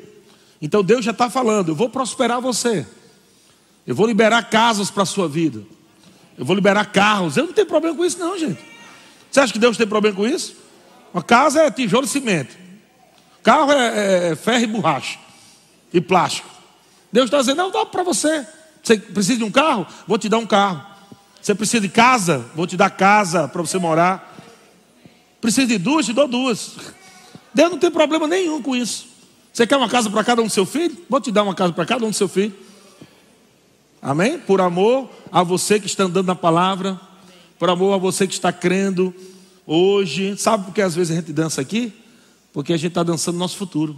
[0.61, 2.87] Então, Deus já está falando: eu vou prosperar você,
[3.87, 5.63] eu vou liberar casas para a sua vida,
[6.37, 7.37] eu vou liberar carros.
[7.37, 8.61] Eu não tenho problema com isso, não, gente.
[9.31, 10.57] Você acha que Deus tem problema com isso?
[11.15, 12.57] Uma casa é tijolo e cimento,
[13.43, 15.19] carro é, é, é ferro e borracha
[15.93, 16.49] e plástico.
[17.13, 18.45] Deus está dizendo: não, dá para você.
[18.83, 19.87] Você precisa de um carro?
[20.09, 20.92] Vou te dar um carro.
[21.43, 22.47] Você precisa de casa?
[22.55, 24.39] Vou te dar casa para você morar.
[25.41, 26.07] Precisa de duas?
[26.07, 26.77] Te dou duas.
[27.53, 29.09] Deus não tem problema nenhum com isso.
[29.53, 30.97] Você quer uma casa para cada um do seu filho?
[31.11, 32.55] Vou te dar uma casa para cada um do seu filho.
[34.01, 34.39] Amém?
[34.39, 36.99] Por amor a você que está andando na palavra,
[37.59, 39.13] por amor a você que está crendo
[39.67, 40.37] hoje.
[40.37, 41.93] Sabe por que às vezes a gente dança aqui?
[42.53, 43.97] Porque a gente está dançando nosso futuro.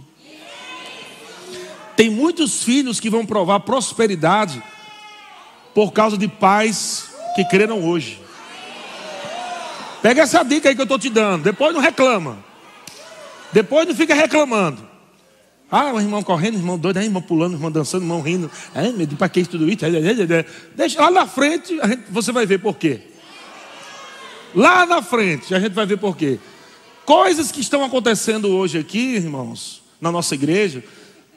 [1.95, 4.61] Tem muitos filhos que vão provar prosperidade
[5.75, 8.19] por causa de pais que creram hoje.
[10.01, 11.43] Pega essa dica aí que eu estou te dando.
[11.43, 12.37] Depois não reclama.
[13.51, 14.95] Depois não fica reclamando.
[15.69, 18.49] Ah, o irmão correndo, o irmão doido, o irmão pulando, irmão dançando, irmão rindo.
[18.73, 19.83] Ai, meu Deus, para que tudo isso?
[20.75, 23.01] Deixa lá na frente, gente, você vai ver por quê.
[24.53, 26.39] Lá na frente, a gente vai ver por quê.
[27.03, 30.83] Coisas que estão acontecendo hoje aqui, irmãos, na nossa igreja,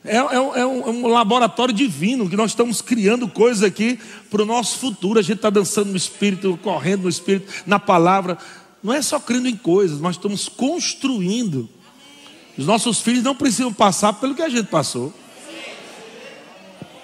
[0.05, 3.99] é, é, é, um, é, um, laboratório divino que nós estamos criando coisas aqui
[4.31, 5.19] para o nosso futuro.
[5.19, 8.39] A gente está dançando no Espírito, correndo no Espírito, na palavra.
[8.83, 11.69] Não é só crendo em coisas, nós estamos construindo.
[12.57, 15.13] Os nossos filhos não precisam passar pelo que a gente passou.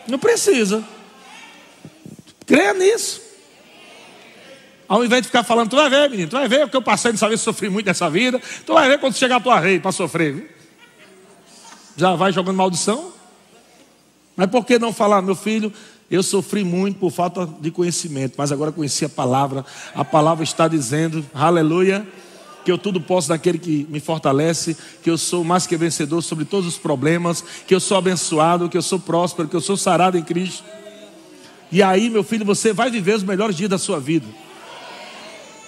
[0.09, 0.85] Não precisa.
[2.47, 3.23] Creia nisso.
[4.87, 6.83] Ao invés de ficar falando, tu vai ver, menino, tu vai ver o que eu
[6.83, 8.41] passei nessa vez, sofri muito nessa vida.
[8.67, 10.35] Tu vai ver quando chegar a tua vez para sofrer.
[10.35, 10.54] Viu?
[11.97, 13.13] Já vai jogando maldição?
[14.37, 15.73] Mas por que não falar, meu filho?
[16.11, 19.65] Eu sofri muito por falta de conhecimento, mas agora conheci a palavra.
[19.95, 22.07] A palavra está dizendo, aleluia,
[22.65, 26.45] que eu tudo posso naquele que me fortalece, que eu sou mais que vencedor sobre
[26.45, 30.19] todos os problemas, que eu sou abençoado, que eu sou próspero, que eu sou sarado
[30.19, 30.65] em Cristo.
[31.71, 34.27] E aí, meu filho, você vai viver os melhores dias da sua vida.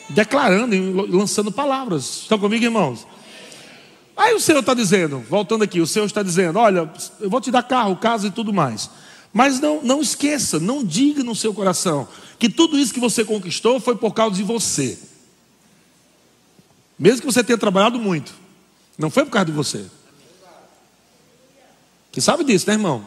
[0.09, 2.23] Declarando e lançando palavras.
[2.23, 3.07] Estão comigo, irmãos?
[4.16, 7.50] Aí o Senhor está dizendo, voltando aqui, o Senhor está dizendo: olha, eu vou te
[7.50, 8.88] dar carro, casa e tudo mais.
[9.33, 13.79] Mas não, não esqueça, não diga no seu coração que tudo isso que você conquistou
[13.79, 14.98] foi por causa de você.
[16.98, 18.35] Mesmo que você tenha trabalhado muito,
[18.96, 19.85] não foi por causa de você.
[22.11, 23.05] Você sabe disso, né, irmão?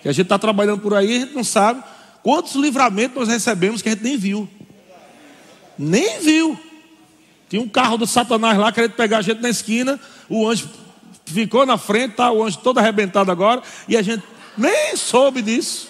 [0.00, 1.82] Que a gente está trabalhando por aí, a gente não sabe
[2.22, 4.48] quantos livramentos nós recebemos que a gente nem viu.
[5.76, 6.56] Nem viu.
[7.52, 10.00] Tinha um carro do Satanás lá querendo pegar a gente na esquina.
[10.26, 10.70] O anjo
[11.26, 13.62] ficou na frente, tá o anjo todo arrebentado agora.
[13.86, 14.24] E a gente
[14.56, 15.88] nem soube disso.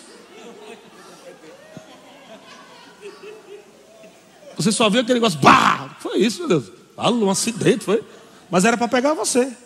[4.57, 5.95] Você só viu aquele negócio, bah!
[6.01, 6.73] Foi isso, meu Deus.
[6.99, 8.03] Um acidente, foi.
[8.51, 9.57] Mas era para pegar você.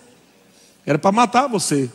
[0.84, 1.90] Era para matar você.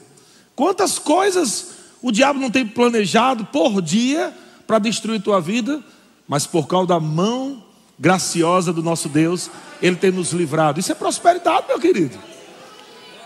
[0.55, 4.35] Quantas coisas o diabo não tem planejado por dia
[4.65, 5.79] para destruir tua vida,
[6.27, 7.69] mas por causa da mão
[8.01, 10.79] graciosa do nosso Deus, Ele tem nos livrado.
[10.79, 12.17] Isso é prosperidade, meu querido.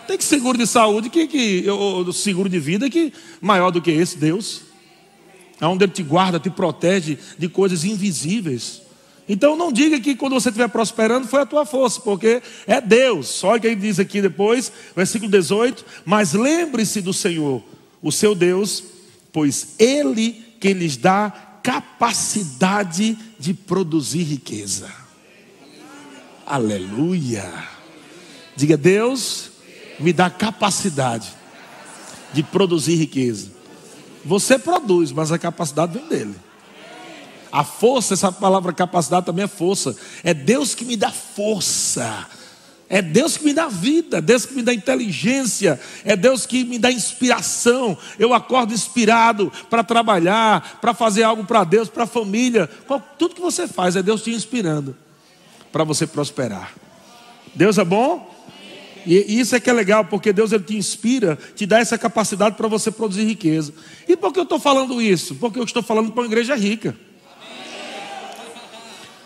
[0.06, 3.90] Tem que seguro de saúde, que, que ou, seguro de vida que maior do que
[3.90, 4.64] esse, Deus.
[5.62, 8.82] É onde Ele te guarda, te protege de coisas invisíveis.
[9.28, 13.30] Então não diga que quando você estiver prosperando foi a tua força, porque é Deus.
[13.30, 17.64] Só que ele diz aqui depois, versículo 18: Mas lembre-se do Senhor,
[18.04, 18.84] o seu Deus,
[19.32, 21.32] pois Ele que lhes dá
[21.64, 24.90] capacidade de produzir riqueza.
[26.48, 27.48] Aleluia.
[28.56, 29.52] Diga, Deus,
[30.00, 31.32] me dá capacidade
[32.34, 33.52] de produzir riqueza.
[34.26, 36.36] Você produz, mas a capacidade vem dele.
[37.52, 39.96] A força, essa palavra capacidade também é força.
[40.24, 42.28] É Deus que me dá força.
[42.88, 46.64] É Deus que me dá vida, é Deus que me dá inteligência, é Deus que
[46.64, 47.98] me dá inspiração.
[48.20, 52.70] Eu acordo inspirado para trabalhar, para fazer algo para Deus, para a família.
[53.18, 54.96] Tudo que você faz é Deus te inspirando
[55.72, 56.74] para você prosperar.
[57.56, 58.34] Deus é bom?
[59.06, 62.56] E isso é que é legal, porque Deus ele te inspira, te dá essa capacidade
[62.56, 63.74] para você produzir riqueza.
[64.08, 65.36] E por que eu estou falando isso?
[65.36, 66.96] Porque eu estou falando para uma igreja rica.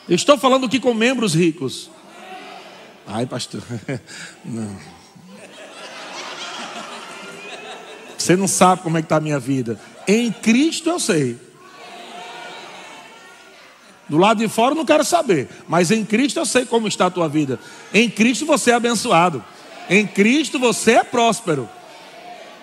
[0.08, 1.90] Eu estou falando aqui com membros ricos.
[3.12, 3.64] Ai, pastor.
[4.46, 4.78] Não.
[8.16, 9.80] Você não sabe como é que está a minha vida.
[10.08, 11.38] Em Cristo eu sei.
[14.08, 15.48] Do lado de fora eu não quero saber.
[15.68, 17.60] Mas em Cristo eu sei como está a tua vida.
[17.94, 19.44] Em Cristo você é abençoado.
[19.90, 21.68] Em Cristo você é próspero.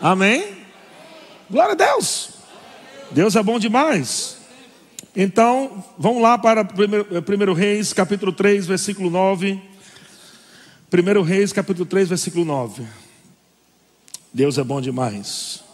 [0.01, 0.59] Amém?
[1.51, 2.31] Glória a Deus.
[3.11, 4.37] Deus é bom demais.
[5.17, 9.76] Então, vamos lá para 1 Reis, capítulo 3, versículo 9.
[10.93, 12.87] 1 Reis, capítulo 3, versículo 9.
[14.33, 15.65] Deus é bom demais.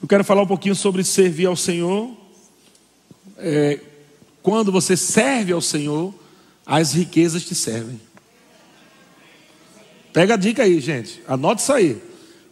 [0.00, 2.16] Eu quero falar um pouquinho sobre servir ao Senhor.
[3.36, 3.80] É,
[4.42, 6.14] quando você serve ao Senhor,
[6.64, 8.00] as riquezas te servem.
[10.12, 11.20] Pega a dica aí, gente.
[11.26, 12.00] Anote isso aí.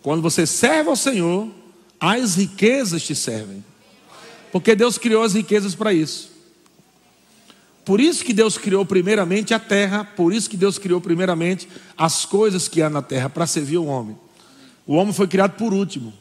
[0.02, 1.48] Quando você serve ao Senhor,
[2.00, 3.64] as riquezas te servem.
[4.50, 6.33] Porque Deus criou as riquezas para isso.
[7.84, 12.24] Por isso que Deus criou primeiramente a terra, por isso que Deus criou primeiramente as
[12.24, 14.16] coisas que há na terra para servir o homem.
[14.86, 16.12] O homem foi criado por último.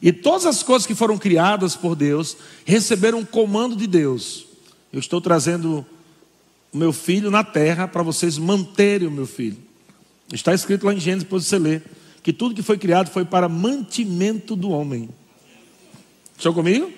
[0.00, 4.46] E todas as coisas que foram criadas por Deus receberam um comando de Deus.
[4.92, 5.86] Eu estou trazendo
[6.72, 9.58] o meu filho na terra para vocês manterem o meu filho.
[10.32, 11.80] Está escrito lá em Gênesis, depois você lê,
[12.22, 15.08] que tudo que foi criado foi para mantimento do homem.
[16.36, 16.90] Estão comigo?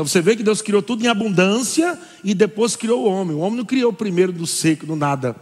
[0.00, 3.36] Então você vê que Deus criou tudo em abundância e depois criou o homem.
[3.36, 5.36] O homem não criou primeiro do seco, do nada.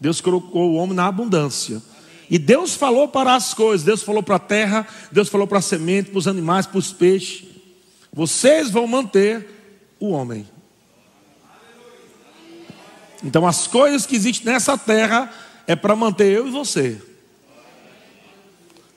[0.00, 1.80] Deus colocou o homem na abundância.
[2.28, 5.62] E Deus falou para as coisas, Deus falou para a terra, Deus falou para a
[5.62, 7.44] semente, para os animais, para os peixes.
[8.12, 9.46] Vocês vão manter
[10.00, 10.44] o homem.
[13.22, 15.32] Então as coisas que existem nessa terra
[15.68, 17.00] é para manter eu e você.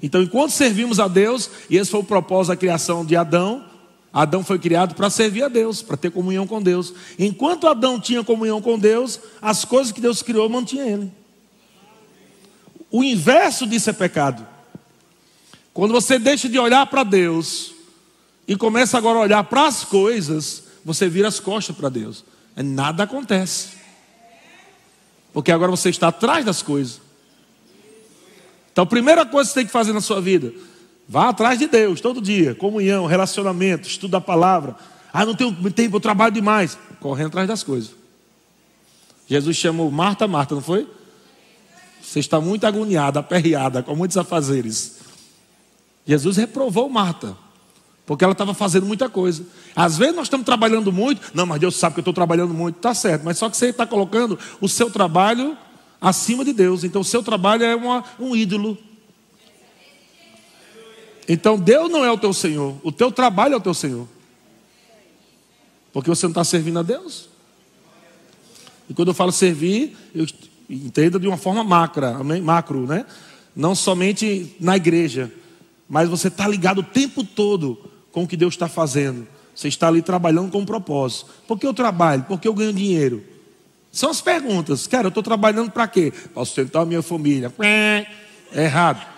[0.01, 3.76] Então, enquanto servimos a Deus, e esse foi o propósito da criação de Adão,
[4.17, 6.91] Adão foi criado para servir a Deus, para ter comunhão com Deus.
[7.19, 11.11] Enquanto Adão tinha comunhão com Deus, as coisas que Deus criou mantinha ele.
[12.89, 14.43] O inverso disso é pecado.
[15.71, 17.75] Quando você deixa de olhar para Deus
[18.47, 22.25] e começa agora a olhar para as coisas, você vira as costas para Deus.
[22.55, 23.77] Nada acontece.
[25.31, 26.99] Porque agora você está atrás das coisas.
[28.71, 30.51] Então, a primeira coisa que você tem que fazer na sua vida,
[31.07, 34.75] vá atrás de Deus todo dia, comunhão, relacionamento, estudo da palavra.
[35.13, 36.77] Ah, não tenho tempo, eu trabalho demais.
[36.99, 37.91] Correndo atrás das coisas.
[39.27, 40.87] Jesus chamou Marta, Marta, não foi?
[42.01, 44.97] Você está muito agoniada, aperreada, com muitos afazeres.
[46.05, 47.35] Jesus reprovou Marta.
[48.05, 49.45] Porque ela estava fazendo muita coisa.
[49.75, 51.21] Às vezes nós estamos trabalhando muito.
[51.33, 52.77] Não, mas Deus sabe que eu estou trabalhando muito.
[52.77, 53.23] Está certo.
[53.25, 55.57] Mas só que você está colocando o seu trabalho
[55.99, 56.85] acima de Deus.
[56.85, 58.77] Então o seu trabalho é uma, um ídolo.
[61.27, 62.77] Então Deus não é o teu Senhor.
[62.83, 64.07] O teu trabalho é o teu Senhor.
[65.91, 67.29] Porque você não está servindo a Deus.
[68.89, 70.25] E quando eu falo servir, eu
[70.69, 73.05] entendo de uma forma macra, macro, né?
[73.55, 75.31] Não somente na igreja,
[75.89, 77.77] mas você está ligado o tempo todo
[78.11, 79.27] com o que Deus está fazendo.
[79.53, 81.31] Você está ali trabalhando com um propósito.
[81.47, 82.23] Por que eu trabalho?
[82.23, 83.23] Por que eu ganho dinheiro?
[83.91, 84.85] São as perguntas.
[84.85, 86.13] Cara, eu estou trabalhando para quê?
[86.33, 87.51] Para sustentar a minha família.
[87.59, 88.05] É
[88.53, 89.16] errado.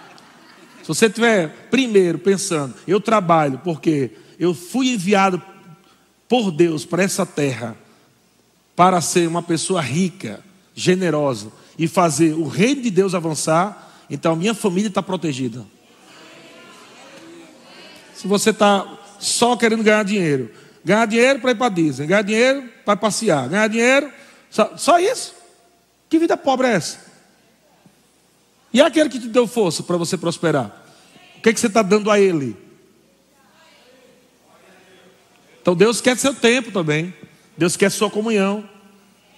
[0.89, 5.39] Se você estiver primeiro pensando, eu trabalho porque eu fui enviado
[6.27, 7.77] por Deus para essa terra
[8.75, 14.55] para ser uma pessoa rica, generosa e fazer o reino de Deus avançar, então minha
[14.55, 15.63] família está protegida.
[18.15, 20.49] Se você está só querendo ganhar dinheiro,
[20.83, 24.11] ganhar dinheiro para ir para Disney, ganhar dinheiro para passear, ganhar dinheiro,
[24.49, 25.35] só, só isso?
[26.09, 27.08] Que vida pobre é essa?
[28.71, 30.85] E aquele que te deu força para você prosperar?
[31.37, 32.55] O que, é que você está dando a ele?
[35.61, 37.13] Então Deus quer seu tempo também.
[37.57, 38.67] Deus quer sua comunhão.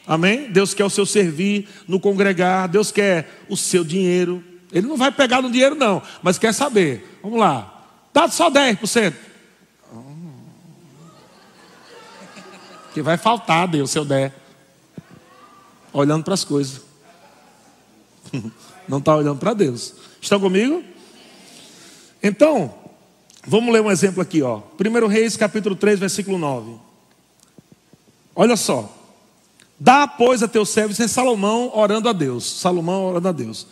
[0.06, 0.52] Amém?
[0.52, 2.68] Deus quer o seu servir no congregar.
[2.68, 4.44] Deus quer o seu dinheiro.
[4.72, 7.20] Ele não vai pegar no dinheiro, não, mas quer saber.
[7.22, 7.86] Vamos lá.
[8.14, 9.14] Dá só 10%.
[12.94, 14.34] Que vai faltar, Deus, se eu der.
[15.94, 16.82] Olhando para as coisas.
[18.88, 19.94] Não está olhando para Deus.
[20.22, 20.84] Estão comigo?
[22.22, 22.74] Então,
[23.46, 24.62] vamos ler um exemplo aqui, ó.
[24.80, 26.76] 1 Reis, capítulo 3, versículo 9.
[28.36, 28.98] Olha só.
[29.80, 32.60] Dá, pois, a teu servo, isso é Salomão orando a Deus.
[32.60, 33.66] Salomão orando a Deus.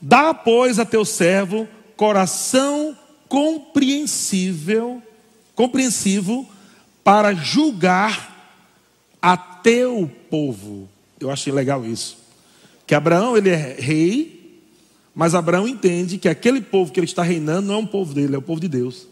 [0.00, 2.96] Dá, pois, a teu servo coração
[3.28, 5.02] compreensível,
[5.54, 6.48] compreensivo,
[7.04, 8.56] para julgar
[9.20, 10.88] a teu povo.
[11.20, 12.18] Eu achei legal isso.
[12.92, 14.60] Que Abraão, ele é rei,
[15.14, 18.34] mas Abraão entende que aquele povo que ele está reinando não é um povo dele,
[18.34, 19.08] é o povo de Deus.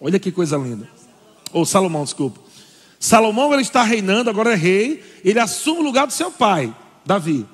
[0.00, 0.90] Olha que coisa linda.
[1.52, 2.40] Ou Salomão, desculpa.
[2.98, 7.46] Salomão ele está reinando, agora é rei, ele assume o lugar do seu pai, Davi,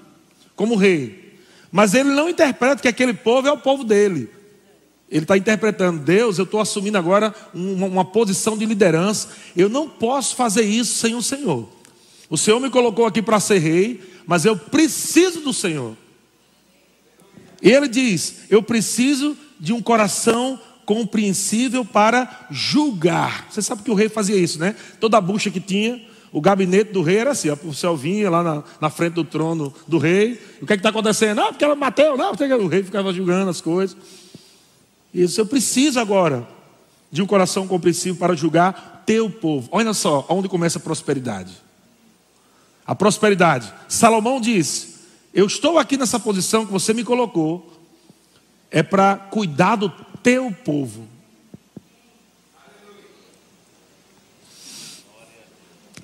[0.57, 1.37] como rei.
[1.71, 4.31] Mas ele não interpreta que aquele povo é o povo dele.
[5.11, 9.29] Ele está interpretando, Deus, eu estou assumindo agora uma, uma, posição de liderança.
[9.55, 11.69] Eu não posso fazer isso sem o Senhor.
[12.31, 15.97] O Senhor me colocou aqui para ser rei, mas eu preciso do Senhor.
[17.61, 23.47] E ele diz: Eu preciso de um coração compreensível para julgar.
[23.51, 24.75] Você sabe que o rei fazia isso, né?
[24.99, 28.43] Toda a bucha que tinha, o gabinete do rei era assim: o céu vinha lá
[28.43, 30.41] na, na, frente do trono do rei.
[30.61, 31.41] O que é está acontecendo?
[31.41, 33.97] Ah, porque ela matou, não, porque o rei ficava julgando as coisas.
[35.15, 36.49] Isso eu preciso agora
[37.11, 39.69] de um coração compreensível para julgar teu povo.
[39.71, 41.53] Olha só, onde começa a prosperidade.
[42.87, 43.73] A prosperidade.
[43.89, 45.01] Salomão diz:
[45.33, 47.73] Eu estou aqui nessa posição que você me colocou,
[48.71, 49.89] é para cuidar do
[50.23, 51.09] teu povo.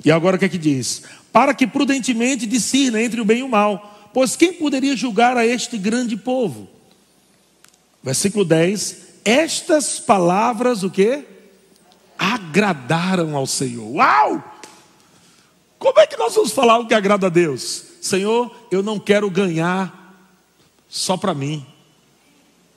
[0.04, 1.02] E agora o que é que diz?
[1.32, 5.46] Para que prudentemente discirna entre o bem e o mal, pois quem poderia julgar a
[5.46, 6.68] este grande povo?
[8.02, 11.24] Versículo 10: Estas palavras o que?
[12.16, 13.86] Agradaram ao Senhor.
[13.86, 14.57] Uau!
[15.78, 17.84] Como é que nós vamos falar o que agrada a Deus?
[18.00, 20.16] Senhor, eu não quero ganhar
[20.88, 21.64] só para mim.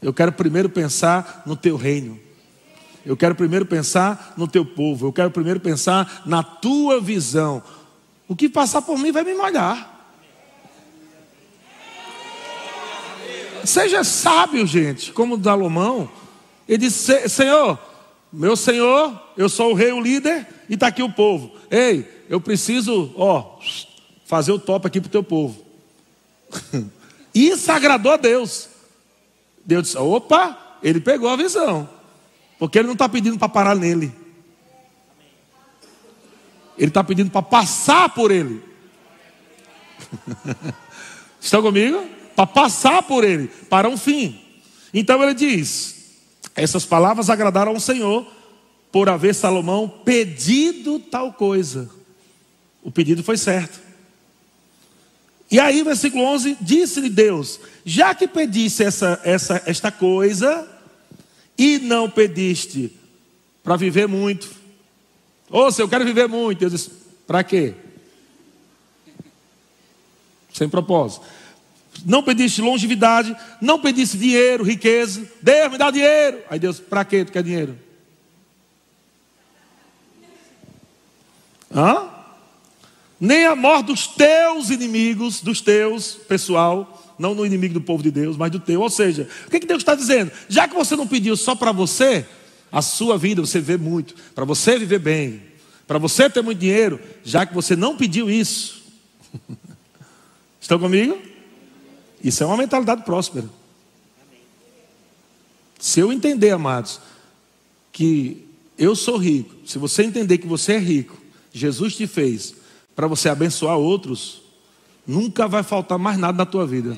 [0.02, 2.20] Eu quero primeiro pensar no teu reino.
[3.06, 5.08] Eu quero primeiro pensar no teu povo.
[5.08, 7.64] Eu quero primeiro pensar na tua visão.
[8.28, 9.89] O que passar por mim vai me molhar.
[13.64, 16.10] Seja sábio, gente, como Salomão.
[16.68, 17.78] Ele disse: Senhor,
[18.32, 21.52] meu Senhor, eu sou o rei, o líder, e está aqui o povo.
[21.70, 23.60] Ei, eu preciso, ó,
[24.26, 25.62] fazer o top aqui para o teu povo.
[27.36, 28.70] Isso agradou a Deus.
[29.66, 31.90] Deus disse: opa, ele pegou a visão.
[32.58, 34.14] Porque ele não está pedindo para parar nele.
[36.78, 38.64] Ele está pedindo para passar por ele.
[41.40, 42.06] Estão comigo?
[42.36, 44.40] Para passar por ele, para um fim.
[44.94, 46.01] Então ele diz:
[46.56, 48.26] essas palavras agradaram ao Senhor,
[48.91, 51.89] por haver Salomão pedido tal coisa.
[52.84, 53.80] O pedido foi certo.
[55.49, 60.68] E aí, versículo 11: Disse-lhe Deus: Já que pediste essa, essa, esta coisa,
[61.58, 62.91] e não pediste
[63.64, 64.49] para viver muito,
[65.49, 66.91] ou se eu quero viver muito, Deus disse:
[67.28, 67.74] Para quê?
[70.54, 71.26] Sem propósito.
[72.06, 75.28] Não pediste longevidade, não pediste dinheiro, riqueza.
[75.41, 76.39] Deus me dá dinheiro.
[76.49, 77.78] Aí Deus, para quê tu quer dinheiro?
[81.74, 82.12] Hã?
[83.22, 88.10] nem a morte dos teus inimigos, dos teus, pessoal, não no inimigo do povo de
[88.10, 88.82] Deus, mas do teu.
[88.82, 90.32] Ou seja, o que, que Deus está dizendo?
[90.49, 92.26] Já que você não pediu só para você,
[92.72, 95.43] a sua vida você vê muito, para você viver bem,
[95.86, 98.82] para você ter muito dinheiro, já que você não pediu isso.
[100.60, 101.16] Estão comigo?
[102.24, 103.49] Isso é uma mentalidade próspera.
[105.80, 106.99] Se eu entender, amados,
[107.91, 108.47] que
[108.78, 111.17] eu sou rico, se você entender que você é rico,
[111.51, 112.53] Jesus te fez
[112.95, 114.41] para você abençoar outros,
[115.05, 116.97] nunca vai faltar mais nada na tua vida.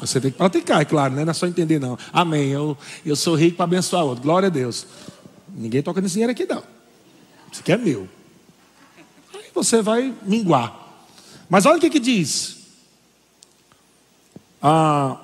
[0.00, 1.24] Você tem que praticar, é claro, né?
[1.24, 1.98] não é só entender, não.
[2.12, 2.50] Amém.
[2.50, 4.22] Eu, eu sou rico para abençoar outro.
[4.22, 4.86] Glória a Deus.
[5.48, 6.62] Ninguém toca nesse dinheiro aqui, não.
[7.50, 8.08] Isso aqui é meu.
[9.34, 11.04] Aí você vai minguar.
[11.48, 12.57] Mas olha o que, que diz.
[14.62, 15.16] Ah,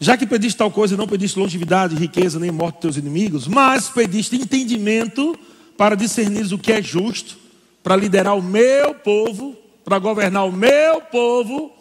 [0.00, 3.88] já que pediste tal coisa, não pediste longevidade, riqueza, nem morte dos teus inimigos, mas
[3.88, 5.36] pediste entendimento
[5.76, 7.36] para discernir o que é justo,
[7.82, 11.72] para liderar o meu povo, para governar o meu povo,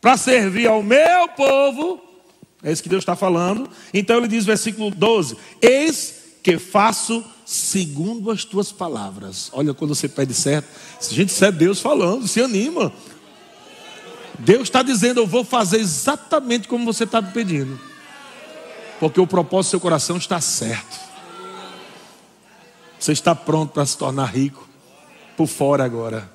[0.00, 2.00] para servir ao meu povo.
[2.62, 3.68] É isso que Deus está falando.
[3.94, 9.50] Então ele diz, versículo 12: Eis que faço segundo as tuas palavras.
[9.52, 10.68] Olha, quando você pede certo,
[11.10, 12.92] gente é Deus falando, se anima.
[14.40, 17.78] Deus está dizendo: Eu vou fazer exatamente como você está me pedindo,
[18.98, 20.98] porque o propósito do seu coração está certo.
[22.98, 24.68] Você está pronto para se tornar rico
[25.36, 26.30] por fora agora,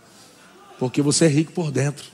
[0.80, 2.06] porque você é rico por dentro.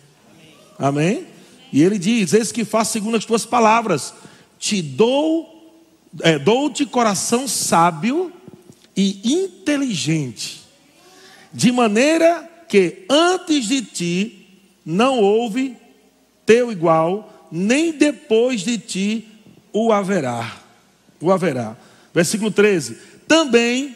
[0.79, 1.27] Amém?
[1.73, 4.13] E ele diz: Eis que faço segundo as tuas palavras,
[4.57, 5.83] te dou,
[6.21, 8.31] é, dou-te coração sábio
[8.95, 10.61] e inteligente.
[11.53, 14.47] De maneira que antes de ti
[14.85, 15.80] não houve
[16.51, 19.25] teu igual, nem depois de ti
[19.71, 20.51] o haverá.
[21.21, 21.77] O haverá.
[22.13, 22.95] Versículo 13.
[23.25, 23.95] Também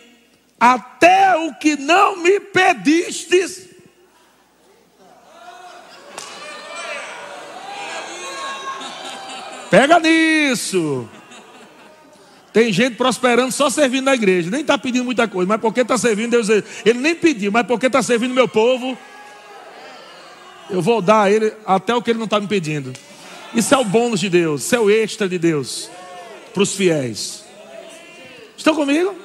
[0.57, 3.67] até o que não me pedistes.
[9.69, 11.09] Pega nisso.
[12.53, 15.97] Tem gente prosperando só servindo na igreja, nem está pedindo muita coisa, mas porque está
[15.97, 16.47] servindo, Deus,
[16.85, 18.97] ele nem pediu, mas porque está servindo meu povo,
[20.69, 22.93] eu vou dar a ele até o que ele não está me pedindo.
[23.53, 25.89] Isso é o bônus de Deus, isso é o extra de Deus
[26.53, 27.43] para os fiéis.
[28.57, 29.15] Estão comigo?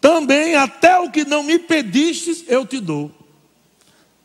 [0.00, 3.10] Também até o que não me pedistes, eu te dou.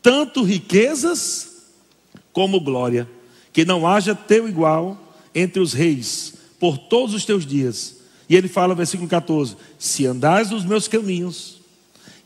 [0.00, 1.56] Tanto riquezas
[2.32, 3.08] como glória,
[3.52, 4.98] que não haja teu igual
[5.34, 7.96] entre os reis por todos os teus dias.
[8.28, 11.60] E ele fala, versículo 14: Se andares nos meus caminhos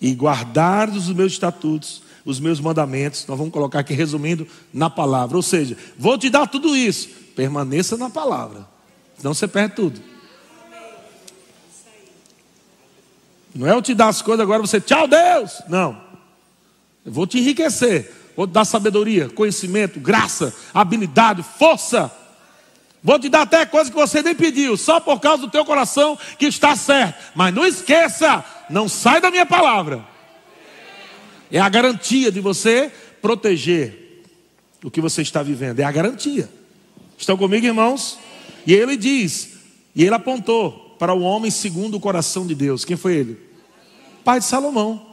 [0.00, 5.36] e guardares os meus estatutos, os meus mandamentos, nós vamos colocar aqui resumindo na palavra.
[5.36, 8.66] Ou seja, vou te dar tudo isso, permaneça na palavra,
[9.16, 10.00] senão você perde tudo.
[13.54, 15.60] Não é eu te dar as coisas agora você, tchau Deus.
[15.68, 16.00] Não.
[17.04, 22.12] Eu vou te enriquecer, vou te dar sabedoria, conhecimento, graça, habilidade, força.
[23.02, 26.18] Vou te dar até coisa que você nem pediu, só por causa do teu coração
[26.38, 27.32] que está certo.
[27.34, 30.06] Mas não esqueça, não sai da minha palavra.
[31.51, 32.90] É a garantia de você
[33.20, 34.22] proteger
[34.82, 35.80] o que você está vivendo.
[35.80, 36.48] É a garantia.
[37.18, 38.18] Estão comigo, irmãos?
[38.66, 39.59] E ele diz,
[39.94, 42.84] e ele apontou para o homem segundo o coração de Deus.
[42.84, 43.38] Quem foi ele?
[44.24, 45.07] Pai de Salomão.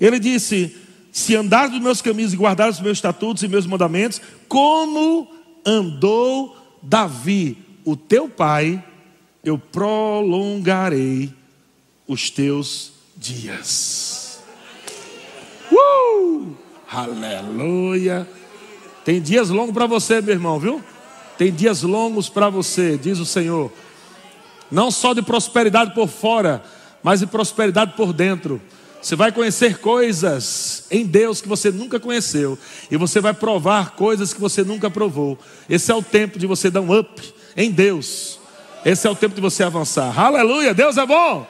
[0.00, 0.74] Ele disse:
[1.12, 5.28] Se andar dos meus caminhos e guardar os meus estatutos e meus mandamentos, como
[5.64, 8.82] andou Davi, o teu pai,
[9.44, 11.32] eu prolongarei
[12.06, 14.25] os teus dias.
[16.16, 16.54] Uh!
[16.90, 18.26] Aleluia.
[19.04, 20.82] Tem dias longos para você, meu irmão, viu?
[21.36, 23.70] Tem dias longos para você, diz o Senhor.
[24.70, 26.62] Não só de prosperidade por fora,
[27.02, 28.60] mas de prosperidade por dentro.
[29.00, 32.58] Você vai conhecer coisas em Deus que você nunca conheceu.
[32.90, 35.38] E você vai provar coisas que você nunca provou.
[35.68, 38.40] Esse é o tempo de você dar um up em Deus.
[38.84, 40.18] Esse é o tempo de você avançar.
[40.18, 41.46] Aleluia, Deus é bom.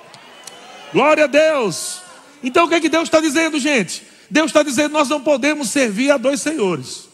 [0.92, 2.02] Glória a Deus.
[2.42, 4.02] Então o que, é que Deus está dizendo, gente?
[4.31, 7.09] Deus está dizendo: nós não podemos servir a dois senhores.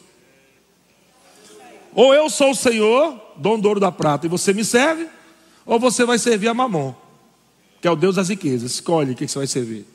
[1.95, 5.07] Ou eu sou o Senhor, dono do ouro da prata, e você me serve,
[5.67, 6.95] ou você vai servir a Mamon,
[7.81, 8.73] que é o Deus das riquezas.
[8.73, 9.87] Escolhe o que você vai servir.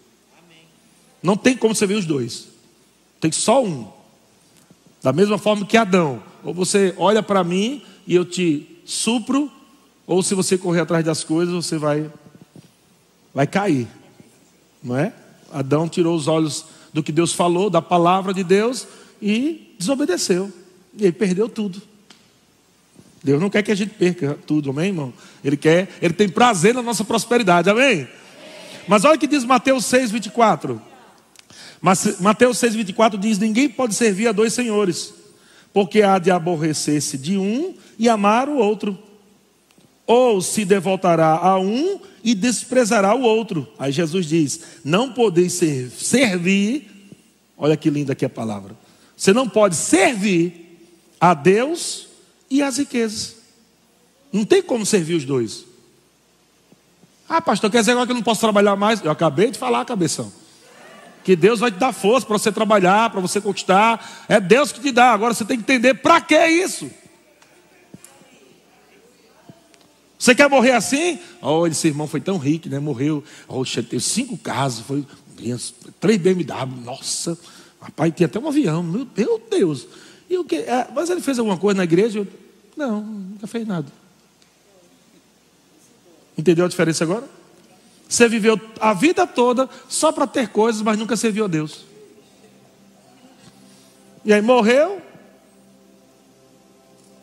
[1.22, 2.49] Não tem como ver os dois.
[3.20, 3.91] Tem só um.
[5.01, 6.22] Da mesma forma que Adão.
[6.43, 9.51] Ou você olha para mim e eu te supro,
[10.05, 12.11] ou se você correr atrás das coisas, você vai
[13.34, 13.88] vai cair.
[14.82, 15.13] Não é?
[15.51, 18.88] Adão tirou os olhos do que Deus falou, da palavra de Deus
[19.21, 20.51] e desobedeceu.
[20.97, 21.81] E ele perdeu tudo.
[23.23, 25.13] Deus não quer que a gente perca tudo, amém, irmão?
[25.43, 28.07] Ele quer, ele tem prazer na nossa prosperidade, amém?
[28.88, 30.81] Mas olha o que diz Mateus 6, 24.
[31.81, 35.13] Mas Mateus 6,24 diz: Ninguém pode servir a dois senhores,
[35.73, 38.97] porque há de aborrecer-se de um e amar o outro,
[40.07, 43.67] ou se devoltará a um e desprezará o outro.
[43.77, 46.89] Aí Jesus diz: Não podeis ser, servir,
[47.57, 48.75] olha que linda aqui a palavra.
[49.15, 50.79] Você não pode servir
[51.19, 52.07] a Deus
[52.49, 53.35] e às riquezas.
[54.31, 55.65] Não tem como servir os dois.
[57.27, 59.03] Ah, pastor, quer dizer agora que eu não posso trabalhar mais?
[59.03, 60.31] Eu acabei de falar, cabeção
[61.27, 64.23] que Deus vai te dar força para você trabalhar, para você conquistar.
[64.29, 65.11] É Deus que te dá.
[65.11, 66.89] Agora você tem que entender para que isso.
[70.28, 71.19] Você quer morrer assim?
[71.41, 72.80] Oh, esse irmão foi tão rico, né?
[72.80, 73.23] Morreu.
[73.47, 75.05] Oh, teve cinco casas, foi
[76.01, 76.43] três BMW.
[76.84, 77.39] Nossa,
[77.80, 78.84] rapaz, tinha até um avião.
[78.84, 79.07] Meu,
[79.49, 79.88] Deus.
[80.30, 80.57] E o que?
[80.57, 82.28] É, mas ele fez alguma coisa na igreja?
[82.75, 83.88] não, nunca fez nada.
[86.38, 87.23] Entendeu a diferença agora?
[88.09, 91.86] Você viveu a vida toda só para ter coisas, mas nunca serviu a Deus.
[94.25, 95.01] E aí morreu,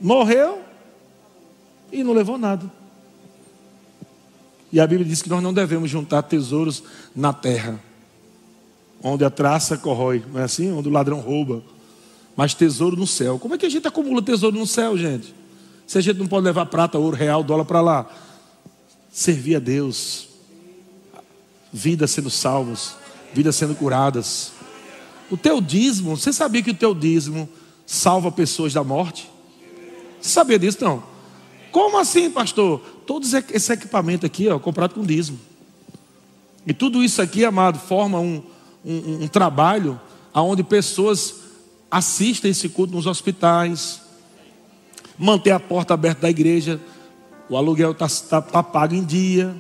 [0.01, 0.63] morreu
[1.93, 2.84] e não levou nada.
[4.75, 6.83] E a Bíblia diz que nós não devemos juntar tesouros
[7.15, 7.79] na terra,
[9.01, 10.73] onde a traça corrói, não é assim?
[10.73, 11.63] Onde o ladrão rouba,
[12.35, 13.39] mas tesouro no céu.
[13.39, 15.33] Como é que a gente acumula tesouro no céu, gente?
[15.87, 18.11] Se a gente não pode levar prata, ouro, real, dólar para lá,
[19.13, 20.27] servir a Deus,
[21.73, 22.97] vidas sendo salvos,
[23.33, 24.51] vidas sendo curadas.
[25.31, 27.49] O teu dízimo, você sabia que o teu dízimo
[27.87, 29.31] salva pessoas da morte?
[30.21, 31.15] Você sabia disso não?
[31.71, 32.94] Como assim, pastor?
[33.07, 35.39] Todo esse equipamento aqui, ó, comprado com dízimo.
[36.67, 38.43] E tudo isso aqui, amado, forma um,
[38.85, 40.01] um, um trabalho
[40.33, 41.35] onde pessoas
[41.91, 44.01] assistem esse culto nos hospitais,
[45.19, 46.81] manter a porta aberta da igreja,
[47.49, 49.55] o aluguel está tá, tá pago em dia,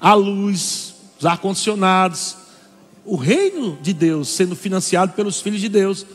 [0.00, 2.36] a luz, os ar-condicionados,
[3.04, 6.06] o reino de Deus sendo financiado pelos filhos de Deus.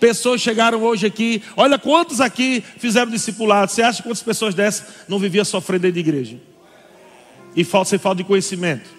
[0.00, 3.70] Pessoas chegaram hoje aqui, olha quantos aqui fizeram discipulado.
[3.70, 6.38] Você acha quantas pessoas dessas não viviam sofrendo dentro de igreja?
[7.56, 8.90] E falta, sem falta de conhecimento.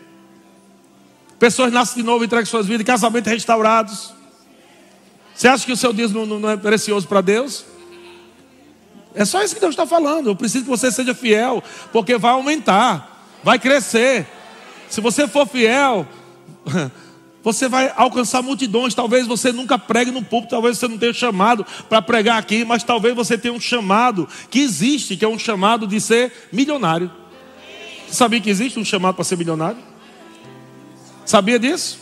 [1.37, 4.13] Pessoas nascem de novo, entregam suas vidas, casamentos restaurados.
[5.33, 7.65] Você acha que o seu Deus não, não é precioso para Deus?
[9.13, 10.27] É só isso que Deus está falando.
[10.27, 14.27] Eu preciso que você seja fiel, porque vai aumentar, vai crescer.
[14.89, 16.07] Se você for fiel,
[17.45, 18.95] você vai alcançar multidões.
[18.95, 22.83] Talvez você nunca pregue no púlpito, talvez você não tenha chamado para pregar aqui, mas
[22.83, 27.11] talvez você tenha um chamado que existe, que é um chamado de ser milionário.
[28.07, 29.77] Você sabia que existe um chamado para ser milionário?
[31.23, 31.99] Sabia disso?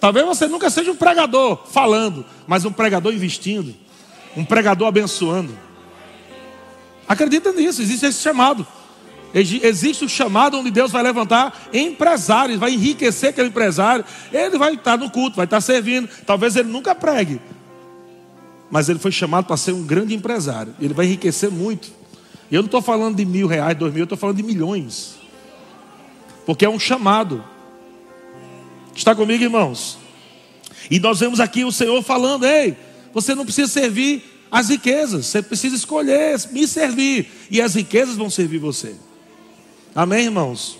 [0.00, 3.74] Talvez você nunca seja um pregador falando, mas um pregador investindo,
[4.34, 5.56] um pregador abençoando.
[7.06, 8.66] Acredita nisso, existe esse chamado.
[9.34, 14.04] Existe o chamado onde Deus vai levantar empresários, vai enriquecer aquele empresário.
[14.30, 16.08] Ele vai estar no culto, vai estar servindo.
[16.26, 17.40] Talvez ele nunca pregue,
[18.70, 20.74] mas ele foi chamado para ser um grande empresário.
[20.78, 21.90] Ele vai enriquecer muito.
[22.50, 25.14] Eu não estou falando de mil reais, dois mil, eu estou falando de milhões,
[26.44, 27.42] porque é um chamado.
[28.94, 29.96] Está comigo, irmãos?
[30.90, 32.76] E nós vemos aqui o Senhor falando: ei,
[33.14, 38.28] você não precisa servir as riquezas, você precisa escolher me servir, e as riquezas vão
[38.28, 38.94] servir você.
[39.94, 40.78] Amém, irmãos?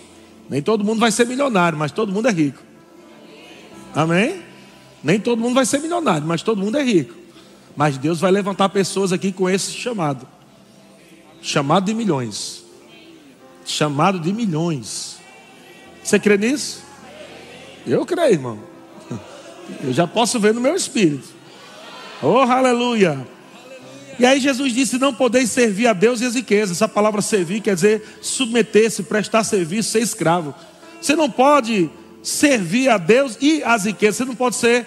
[0.48, 2.62] Nem todo mundo vai ser milionário, mas todo mundo é rico.
[3.94, 4.42] Amém?
[5.02, 7.14] Nem todo mundo vai ser milionário, mas todo mundo é rico.
[7.76, 10.26] Mas Deus vai levantar pessoas aqui com esse chamado
[11.42, 12.64] chamado de milhões.
[13.66, 15.18] Chamado de milhões.
[16.02, 16.82] Você crê nisso?
[17.86, 18.58] Eu creio, irmão.
[19.82, 21.28] Eu já posso ver no meu espírito.
[22.22, 23.26] Oh, aleluia.
[24.18, 26.76] E aí Jesus disse: Não podeis servir a Deus e as riquezas.
[26.76, 30.54] Essa palavra servir quer dizer submeter-se, prestar serviço, ser escravo.
[31.00, 31.90] Você não pode
[32.22, 34.16] servir a Deus e as riquezas.
[34.16, 34.86] Você não pode ser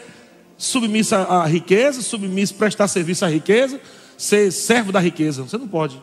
[0.58, 3.80] submisso à riqueza, submisso, prestar serviço à riqueza,
[4.18, 5.44] ser servo da riqueza.
[5.44, 6.02] Você não pode.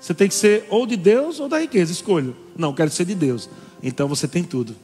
[0.00, 1.92] Você tem que ser ou de Deus ou da riqueza.
[1.92, 2.34] Escolha.
[2.56, 3.48] Não, quero ser de Deus.
[3.82, 4.74] Então você tem tudo.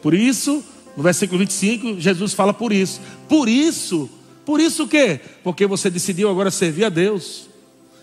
[0.00, 0.62] Por isso,
[0.96, 3.00] no versículo 25, Jesus fala por isso.
[3.28, 4.08] Por isso,
[4.46, 5.20] por isso o quê?
[5.42, 7.48] Porque você decidiu agora servir a Deus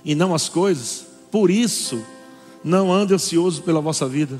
[0.03, 1.07] e não as coisas.
[1.31, 2.03] Por isso,
[2.61, 4.39] não ande ansioso pela vossa vida.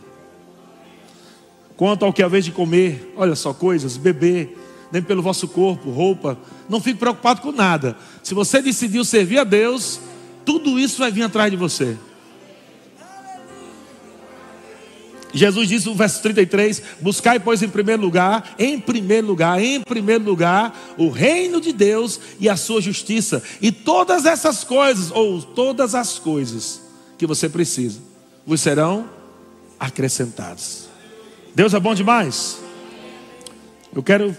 [1.78, 4.58] Quanto ao que é a vez de comer, olha só coisas, beber,
[4.92, 6.38] nem pelo vosso corpo, roupa,
[6.70, 7.96] não fique preocupado com nada.
[8.22, 10.02] Se você decidiu servir a Deus,
[10.46, 11.98] tudo isso vai vir atrás de você.
[15.34, 20.24] Jesus disse no verso 33: Buscai, pois, em primeiro lugar, em primeiro lugar, em primeiro
[20.24, 25.96] lugar, o reino de Deus e a sua justiça, e todas essas coisas, ou todas
[25.96, 26.82] as coisas
[27.18, 28.00] que você precisa,
[28.46, 29.10] vos serão
[29.80, 30.88] acrescentadas.
[31.56, 32.60] Deus é bom demais.
[33.94, 34.36] Eu quero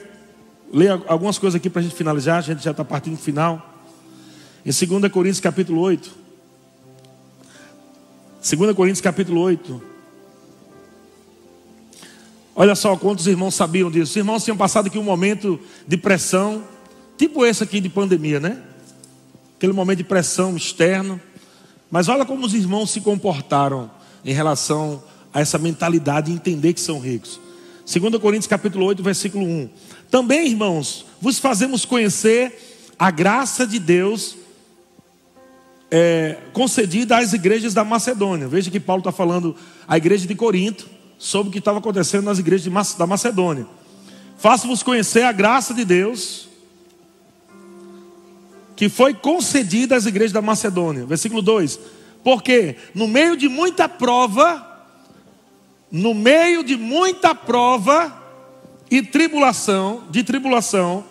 [0.73, 3.75] ler algumas coisas aqui para a gente finalizar, a gente já está partindo do final.
[4.65, 6.11] Em 2 Coríntios capítulo 8.
[8.57, 9.94] 2 Coríntios capítulo 8.
[12.57, 14.13] Olha só quantos irmãos sabiam disso.
[14.13, 16.63] Os irmãos tinham passado aqui um momento de pressão,
[17.19, 18.63] tipo esse aqui de pandemia, né?
[19.57, 21.21] Aquele momento de pressão externo.
[21.91, 23.91] Mas olha como os irmãos se comportaram
[24.25, 25.03] em relação
[25.33, 27.41] a essa mentalidade de entender que são ricos.
[27.93, 29.69] 2 Coríntios capítulo 8, versículo 1.
[30.09, 34.37] Também, irmãos, vos fazemos conhecer a graça de Deus
[35.91, 38.47] é, concedida às igrejas da Macedônia.
[38.47, 39.57] Veja que Paulo está falando
[39.89, 43.67] à igreja de Corinto sobre o que estava acontecendo nas igrejas da Macedônia.
[44.39, 46.49] Faço-vos conhecer a graça de Deus
[48.77, 51.07] que foi concedida às igrejas da Macedônia.
[51.07, 51.79] Versículo 2:
[52.23, 54.87] Porque no meio de muita prova,
[55.91, 58.23] no meio de muita prova
[58.91, 61.05] e tribulação, de tribulação,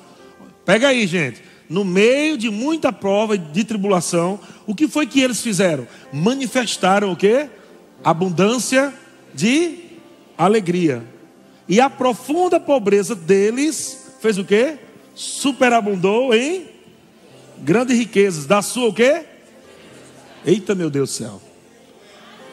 [0.66, 1.42] pega aí, gente.
[1.70, 5.88] No meio de muita prova e de tribulação, o que foi que eles fizeram?
[6.12, 7.48] Manifestaram o que?
[8.04, 8.94] Abundância
[9.34, 9.80] de
[10.46, 11.04] alegria.
[11.68, 14.78] E a profunda pobreza deles fez o quê?
[15.16, 16.66] Superabundou em
[17.60, 18.46] grandes riquezas.
[18.46, 19.24] Da sua o quê?
[20.46, 21.42] Eita, meu Deus do céu.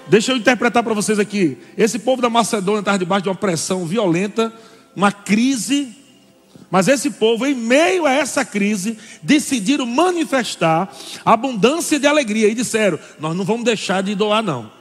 [0.06, 1.58] Deixa eu interpretar para vocês aqui.
[1.76, 4.52] Esse povo da Macedônia estava debaixo de uma pressão violenta,
[4.94, 5.96] uma crise.
[6.70, 10.92] Mas esse povo, em meio a essa crise, decidiram manifestar
[11.24, 14.79] abundância de alegria e disseram: Nós não vamos deixar de doar, não.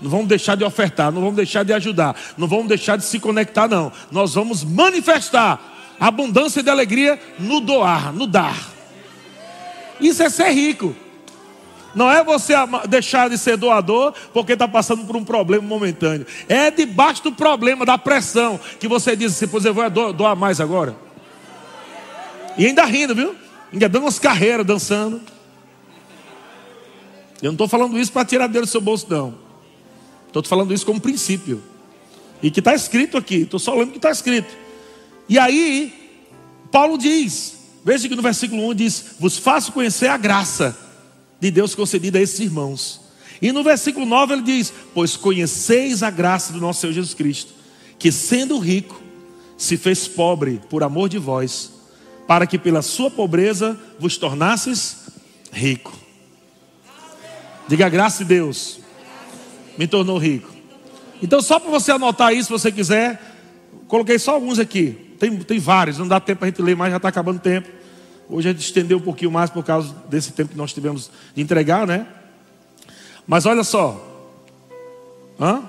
[0.00, 3.18] Não vamos deixar de ofertar, não vamos deixar de ajudar, não vamos deixar de se
[3.18, 3.92] conectar, não.
[4.10, 5.60] Nós vamos manifestar
[5.98, 8.56] abundância de alegria no doar, no dar.
[10.00, 10.94] Isso é ser rico.
[11.94, 12.54] Não é você
[12.88, 16.26] deixar de ser doador porque está passando por um problema momentâneo.
[16.48, 20.60] É debaixo do problema, da pressão, que você diz assim, pois eu vou doar mais
[20.60, 20.94] agora.
[22.56, 23.34] E ainda rindo, viu?
[23.72, 25.20] Ainda dando umas carreiras, dançando.
[27.42, 29.47] Eu não estou falando isso para tirar dinheiro do seu bolso, não.
[30.28, 31.62] Estou falando isso como princípio.
[32.42, 33.42] E que está escrito aqui.
[33.42, 34.54] Estou só lendo que está escrito.
[35.28, 35.92] E aí,
[36.70, 40.76] Paulo diz, veja que no versículo 1 diz: Vos faço conhecer a graça
[41.40, 43.00] de Deus concedida a esses irmãos.
[43.40, 47.52] E no versículo 9 ele diz: Pois conheceis a graça do nosso Senhor Jesus Cristo,
[47.98, 49.00] que sendo rico,
[49.56, 51.72] se fez pobre por amor de vós,
[52.26, 55.08] para que pela sua pobreza vos tornasses
[55.52, 55.92] rico.
[57.66, 58.80] Diga a graça de Deus.
[59.78, 60.50] Me tornou rico.
[61.22, 63.20] Então, só para você anotar isso, se você quiser,
[63.86, 65.14] coloquei só alguns aqui.
[65.18, 67.40] Tem, tem vários, não dá tempo para a gente ler mais, já está acabando o
[67.40, 67.68] tempo.
[68.28, 71.40] Hoje a gente estendeu um pouquinho mais por causa desse tempo que nós tivemos de
[71.40, 72.06] entregar, né?
[73.26, 74.04] Mas olha só.
[75.40, 75.62] Hã?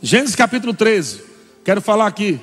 [0.00, 1.24] Gênesis capítulo 13.
[1.64, 2.38] Quero falar aqui.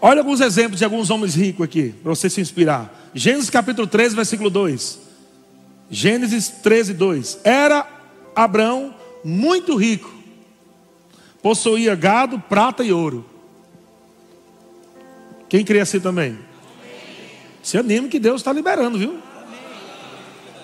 [0.00, 3.07] Olha alguns exemplos de alguns homens ricos aqui, para você se inspirar.
[3.18, 5.00] Gênesis capítulo 13, versículo 2.
[5.90, 7.40] Gênesis 13, 2.
[7.42, 7.84] Era
[8.34, 8.94] Abraão
[9.24, 10.14] muito rico,
[11.42, 13.26] possuía gado, prata e ouro.
[15.48, 16.38] Quem crê assim também?
[17.60, 19.18] Se anime que Deus está liberando, viu?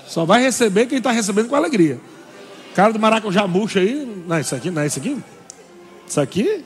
[0.06, 1.98] Só vai receber quem está recebendo com alegria.
[2.72, 4.06] Cara do maracujá murcha aí.
[4.28, 5.20] Não, isso aqui não é isso aqui?
[6.06, 6.64] Isso aqui?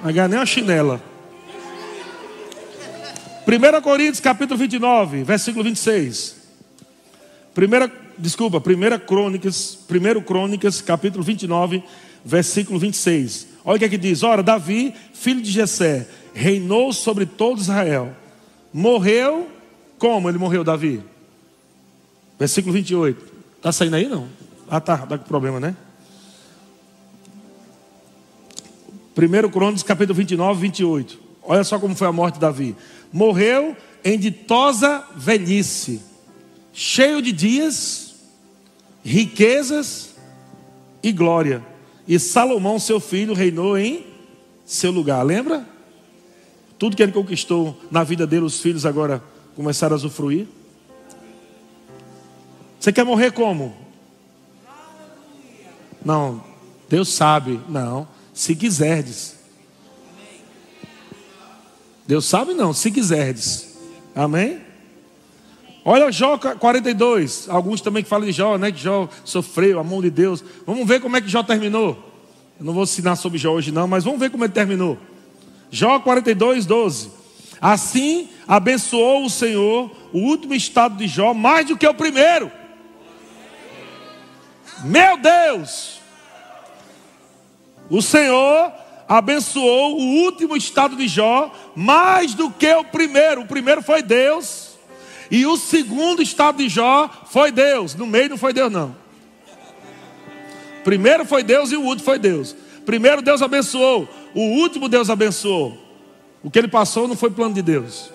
[0.00, 1.09] Vai ganhar nem uma chinela.
[3.50, 6.36] 1 Coríntios capítulo 29, versículo 26.
[7.52, 11.82] Primeira, desculpa, 1 Crônicas, 1 Crônicas, capítulo 29,
[12.24, 13.48] versículo 26.
[13.64, 18.14] Olha o que é que diz: Ora, Davi, filho de Jessé, reinou sobre todo Israel.
[18.72, 19.48] Morreu,
[19.98, 21.02] como ele morreu, Davi?
[22.38, 23.20] Versículo 28.
[23.56, 24.28] Está saindo aí não?
[24.70, 25.74] Ah, tá, dá problema, né?
[29.18, 31.30] 1 Crônicas, capítulo 29, 28.
[31.42, 32.76] Olha só como foi a morte de Davi.
[33.12, 36.00] Morreu em ditosa velhice,
[36.72, 38.14] cheio de dias,
[39.04, 40.14] riquezas
[41.02, 41.64] e glória.
[42.06, 44.06] E Salomão, seu filho, reinou em
[44.64, 45.22] seu lugar.
[45.24, 45.66] Lembra?
[46.78, 49.22] Tudo que ele conquistou na vida dele, os filhos agora
[49.54, 50.46] começaram a usufruir.
[52.78, 53.76] Você quer morrer como?
[56.04, 56.42] Não,
[56.88, 57.60] Deus sabe.
[57.68, 58.08] Não
[58.40, 59.36] se quiserdes.
[62.10, 63.68] Deus sabe não, se quiserdes.
[64.16, 64.58] Amém?
[65.84, 67.48] Olha Jó 42.
[67.48, 68.72] Alguns também que falam de Jó, né?
[68.72, 70.42] Que Jó sofreu, a mão de Deus.
[70.66, 71.96] Vamos ver como é que Jó terminou.
[72.58, 74.98] Eu não vou ensinar sobre Jó hoje, não, mas vamos ver como ele terminou.
[75.70, 77.12] Jó 42, 12.
[77.60, 82.50] Assim abençoou o Senhor o último estado de Jó mais do que o primeiro.
[84.82, 86.00] Meu Deus!
[87.88, 88.79] O Senhor
[89.10, 93.40] abençoou o último estado de Jó mais do que o primeiro.
[93.40, 94.78] O primeiro foi Deus,
[95.28, 97.96] e o segundo estado de Jó foi Deus.
[97.96, 98.94] No meio não foi Deus, não.
[100.84, 102.54] Primeiro foi Deus e o último foi Deus.
[102.86, 105.76] Primeiro Deus abençoou, o último Deus abençoou.
[106.40, 108.10] O que ele passou não foi plano de Deus.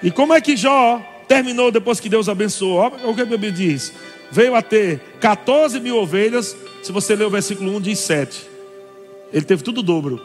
[0.00, 2.76] E como é que Jó terminou depois que Deus abençoou?
[2.76, 3.92] Olha o que a Bíblia diz:
[4.30, 8.49] veio a ter 14 mil ovelhas, se você ler o versículo 1, diz 7.
[9.32, 10.20] Ele teve tudo o dobro.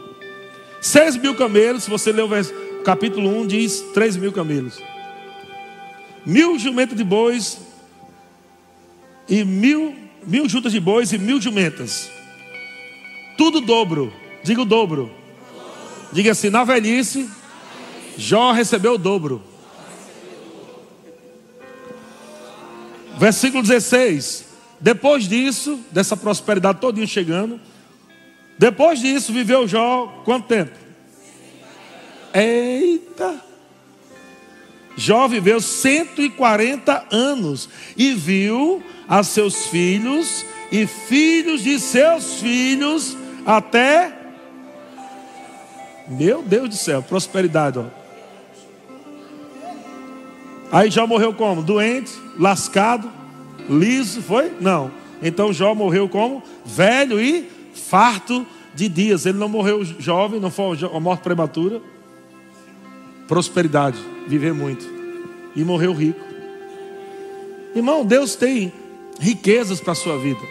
[0.81, 4.81] 6 mil camelos, se você ler o capítulo 1, diz 3 mil camelos.
[6.25, 7.59] Mil jumentas de bois
[9.27, 9.95] e mil,
[10.25, 12.09] mil juntas de bois e mil jumentas.
[13.37, 14.11] Tudo dobro.
[14.43, 15.11] Diga o dobro.
[16.11, 17.27] Diga assim, na velhice,
[18.17, 19.41] Jó recebeu o dobro.
[23.17, 24.45] Versículo 16.
[24.79, 27.59] Depois disso, dessa prosperidade todinha chegando,
[28.57, 30.71] depois disso viveu Jó quanto tempo?
[32.33, 33.41] Eita!
[34.97, 44.25] Jó viveu 140 anos e viu a seus filhos e filhos de seus filhos até
[46.07, 47.85] meu Deus do céu, prosperidade, ó.
[50.71, 51.63] Aí Jó morreu como?
[51.63, 53.11] Doente, lascado,
[53.69, 54.51] liso, foi?
[54.59, 54.91] Não.
[55.21, 56.43] Então Jó morreu como?
[56.63, 57.49] Velho e
[57.89, 59.25] farto de dias.
[59.25, 61.81] Ele não morreu jovem, não foi uma morte prematura.
[63.27, 64.85] Prosperidade, viver muito.
[65.55, 66.19] e morreu rico.
[67.75, 68.71] Irmão, Deus tem
[69.19, 70.41] riquezas para a sua vida,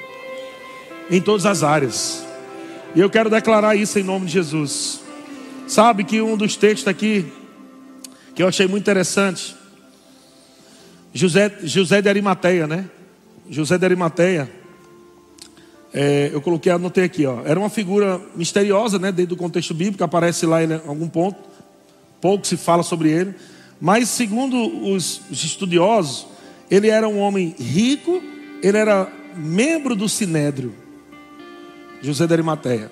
[1.10, 2.26] em todas as áreas,
[2.94, 5.00] e eu quero declarar isso em nome de Jesus.
[5.66, 7.26] Sabe que um dos textos aqui,
[8.34, 9.56] que eu achei muito interessante,
[11.12, 12.88] José, José de Arimateia, né?
[13.48, 14.50] José de Arimateia,
[15.96, 17.42] é, eu coloquei, anotei aqui, ó.
[17.44, 19.12] Era uma figura misteriosa, né?
[19.12, 21.38] Dentro do contexto bíblico, aparece lá em algum ponto.
[22.20, 23.34] Pouco se fala sobre ele.
[23.80, 24.56] Mas, segundo
[24.90, 26.26] os, os estudiosos,
[26.68, 28.20] ele era um homem rico,
[28.60, 30.74] ele era membro do Sinédrio,
[32.02, 32.90] José de Arimateia.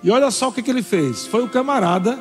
[0.00, 2.16] E olha só o que, que ele fez: foi o camarada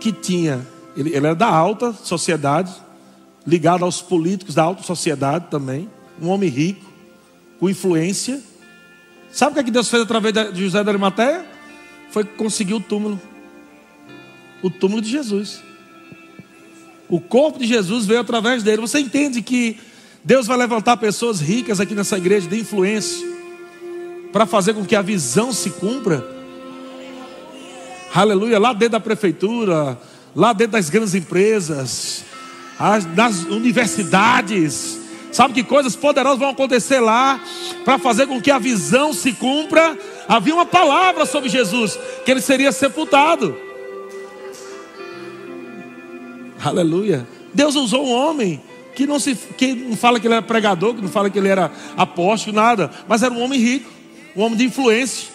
[0.00, 0.66] que tinha,
[0.96, 2.72] ele, ele era da alta sociedade,
[3.46, 5.86] ligado aos políticos da alta sociedade também,
[6.22, 6.86] um homem rico,
[7.60, 8.40] com influência.
[9.30, 11.44] Sabe o que, é que Deus fez através de José de Arimateia?
[12.10, 13.20] Foi conseguir o túmulo.
[14.62, 15.62] O túmulo de Jesus.
[17.08, 18.80] O corpo de Jesus veio através dele.
[18.80, 19.78] Você entende que
[20.24, 23.26] Deus vai levantar pessoas ricas aqui nessa igreja de influência
[24.32, 26.26] para fazer com que a visão se cumpra?
[28.14, 29.98] Aleluia, lá dentro da prefeitura,
[30.34, 32.24] lá dentro das grandes empresas,
[33.14, 35.07] nas universidades.
[35.30, 37.40] Sabe que coisas poderosas vão acontecer lá
[37.84, 39.96] para fazer com que a visão se cumpra?
[40.26, 43.56] Havia uma palavra sobre Jesus, que ele seria sepultado.
[46.62, 47.26] Aleluia.
[47.54, 48.60] Deus usou um homem
[48.94, 51.48] que não, se, que não fala que ele era pregador, que não fala que ele
[51.48, 53.90] era apóstolo, nada, mas era um homem rico,
[54.34, 55.28] um homem de influência.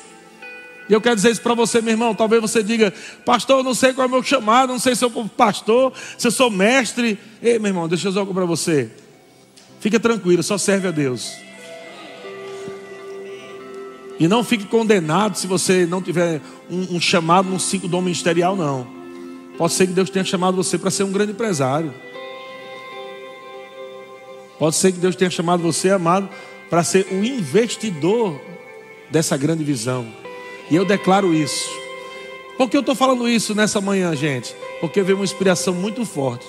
[0.89, 2.13] E eu quero dizer isso para você, meu irmão.
[2.13, 2.93] Talvez você diga,
[3.25, 5.93] pastor, eu não sei qual é o meu chamado, não sei se eu sou pastor,
[6.17, 7.17] se eu sou mestre.
[7.41, 8.91] Ei, meu irmão, deixa eu dizer algo para você.
[9.83, 11.33] Fica tranquilo, só serve a Deus.
[14.17, 16.39] E não fique condenado se você não tiver
[16.71, 18.87] um, um chamado num cinco dom ministerial, não.
[19.57, 21.93] Pode ser que Deus tenha chamado você para ser um grande empresário.
[24.57, 26.29] Pode ser que Deus tenha chamado você, amado,
[26.69, 28.39] para ser o investidor
[29.11, 30.07] dessa grande visão.
[30.71, 31.69] E eu declaro isso.
[32.57, 34.55] Por que eu estou falando isso nessa manhã, gente?
[34.79, 36.47] Porque veio uma inspiração muito forte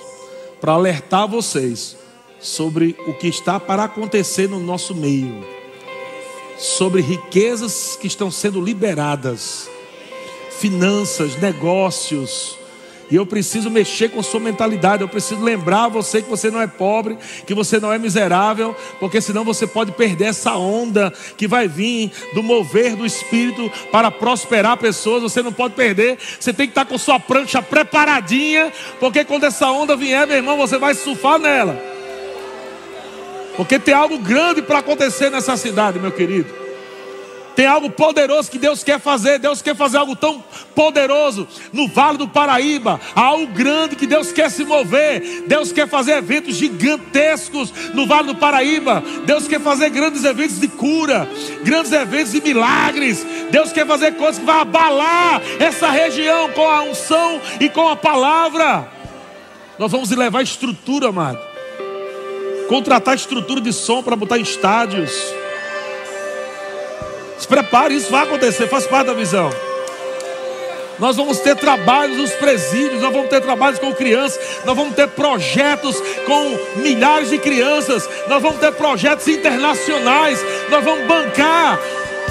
[0.61, 1.97] para alertar vocês
[2.45, 5.43] sobre o que está para acontecer no nosso meio,
[6.59, 9.67] sobre riquezas que estão sendo liberadas,
[10.59, 12.57] finanças, negócios,
[13.09, 15.03] e eu preciso mexer com sua mentalidade.
[15.03, 19.21] Eu preciso lembrar você que você não é pobre, que você não é miserável, porque
[19.21, 24.77] senão você pode perder essa onda que vai vir do mover do Espírito para prosperar
[24.77, 25.21] pessoas.
[25.21, 26.17] Você não pode perder.
[26.39, 30.57] Você tem que estar com sua prancha preparadinha, porque quando essa onda vier, meu irmão,
[30.57, 31.94] você vai surfar nela.
[33.55, 36.65] Porque tem algo grande para acontecer nessa cidade, meu querido.
[37.55, 39.39] Tem algo poderoso que Deus quer fazer.
[39.39, 40.43] Deus quer fazer algo tão
[40.75, 42.99] poderoso no Vale do Paraíba.
[43.15, 45.43] Há algo grande que Deus quer se mover.
[45.47, 49.01] Deus quer fazer eventos gigantescos no Vale do Paraíba.
[49.25, 51.29] Deus quer fazer grandes eventos de cura,
[51.63, 53.25] grandes eventos de milagres.
[53.49, 57.95] Deus quer fazer coisas que vão abalar essa região com a unção e com a
[57.95, 58.89] palavra.
[59.79, 61.54] Nós vamos levar estrutura, amado.
[62.67, 65.11] Contratar estrutura de som para botar em estádios
[67.37, 69.51] se prepare, isso vai acontecer, faz parte da visão.
[70.97, 75.07] Nós vamos ter trabalhos nos presídios, nós vamos ter trabalhos com crianças, nós vamos ter
[75.09, 81.77] projetos com milhares de crianças, nós vamos ter projetos internacionais, nós vamos bancar,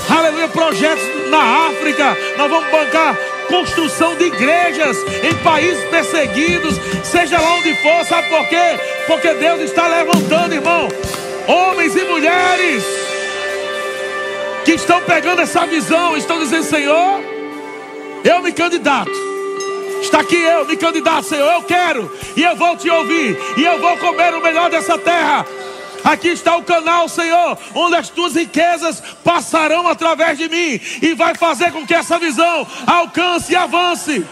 [0.09, 7.55] aleluia, projetos na África, nós vamos bancar construção de igrejas em países perseguidos, seja lá
[7.55, 8.79] onde for, sabe por quê?
[9.07, 10.89] Porque Deus está levantando, irmão,
[11.47, 12.85] homens e mulheres
[14.65, 17.21] que estão pegando essa visão, estão dizendo: Senhor,
[18.25, 19.13] eu me candidato.
[20.01, 21.51] Está aqui eu, me candidato, Senhor.
[21.53, 25.47] Eu quero, e eu vou te ouvir, e eu vou comer o melhor dessa terra.
[26.05, 31.35] Aqui está o canal, Senhor, onde as tuas riquezas passarão através de mim e vai
[31.35, 34.25] fazer com que essa visão alcance e avance.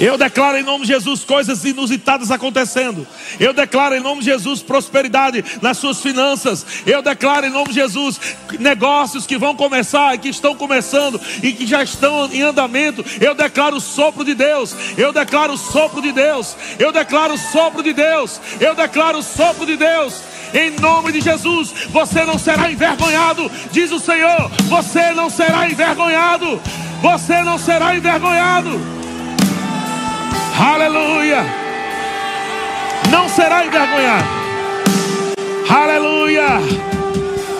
[0.00, 3.06] Eu declaro em nome de Jesus coisas inusitadas acontecendo.
[3.38, 6.66] Eu declaro em nome de Jesus prosperidade nas suas finanças.
[6.86, 8.18] Eu declaro em nome de Jesus
[8.58, 13.04] negócios que vão começar e que estão começando e que já estão em andamento.
[13.20, 14.74] Eu declaro o sopro de Deus.
[14.96, 16.56] Eu declaro o sopro de Deus.
[16.78, 18.40] Eu declaro o sopro de Deus.
[18.60, 20.22] Eu declaro o sopro de Deus.
[20.54, 24.50] Em nome de Jesus, você não será envergonhado, diz o Senhor.
[24.64, 26.60] Você não será envergonhado.
[27.00, 29.01] Você não será envergonhado.
[30.58, 31.44] Aleluia.
[33.10, 34.24] Não será envergonhado.
[35.68, 36.46] Aleluia.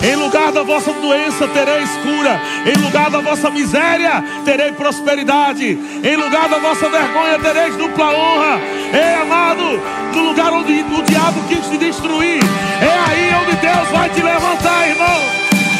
[0.03, 2.39] Em lugar da vossa doença tereis cura.
[2.65, 5.79] Em lugar da vossa miséria terei prosperidade.
[6.03, 8.59] Em lugar da vossa vergonha tereis dupla honra.
[8.93, 9.81] Ei, amado,
[10.13, 12.39] no lugar onde o diabo quis te destruir,
[12.79, 15.19] é aí onde Deus vai te levantar, irmão.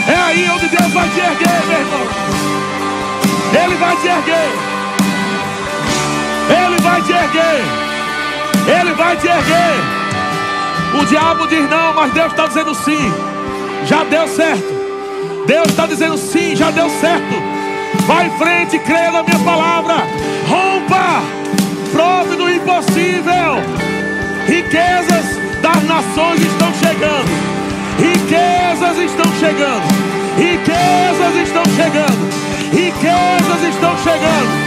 [0.07, 2.07] É aí onde Deus vai te erguer, meu irmão.
[3.63, 4.82] Ele vai te erguer.
[6.49, 7.61] Ele vai te erguer.
[8.79, 10.03] Ele vai te erguer.
[11.01, 13.13] O diabo diz não, mas Deus está dizendo sim.
[13.85, 14.73] Já deu certo.
[15.47, 17.53] Deus está dizendo sim, já deu certo.
[18.05, 19.95] Vai em frente, creia na minha palavra.
[20.47, 21.21] Rompa,
[21.91, 23.61] prove do impossível.
[24.47, 25.25] Riquezas
[25.61, 27.53] das nações estão chegando.
[27.97, 29.83] Riquezas estão chegando.
[30.37, 32.29] Riquezas estão chegando.
[32.71, 34.62] Riquezas estão chegando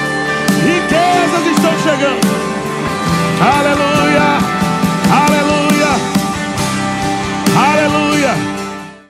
[0.96, 2.26] riquezas estão chegando.
[3.40, 4.38] Aleluia,
[5.10, 5.92] aleluia,
[7.56, 8.55] aleluia.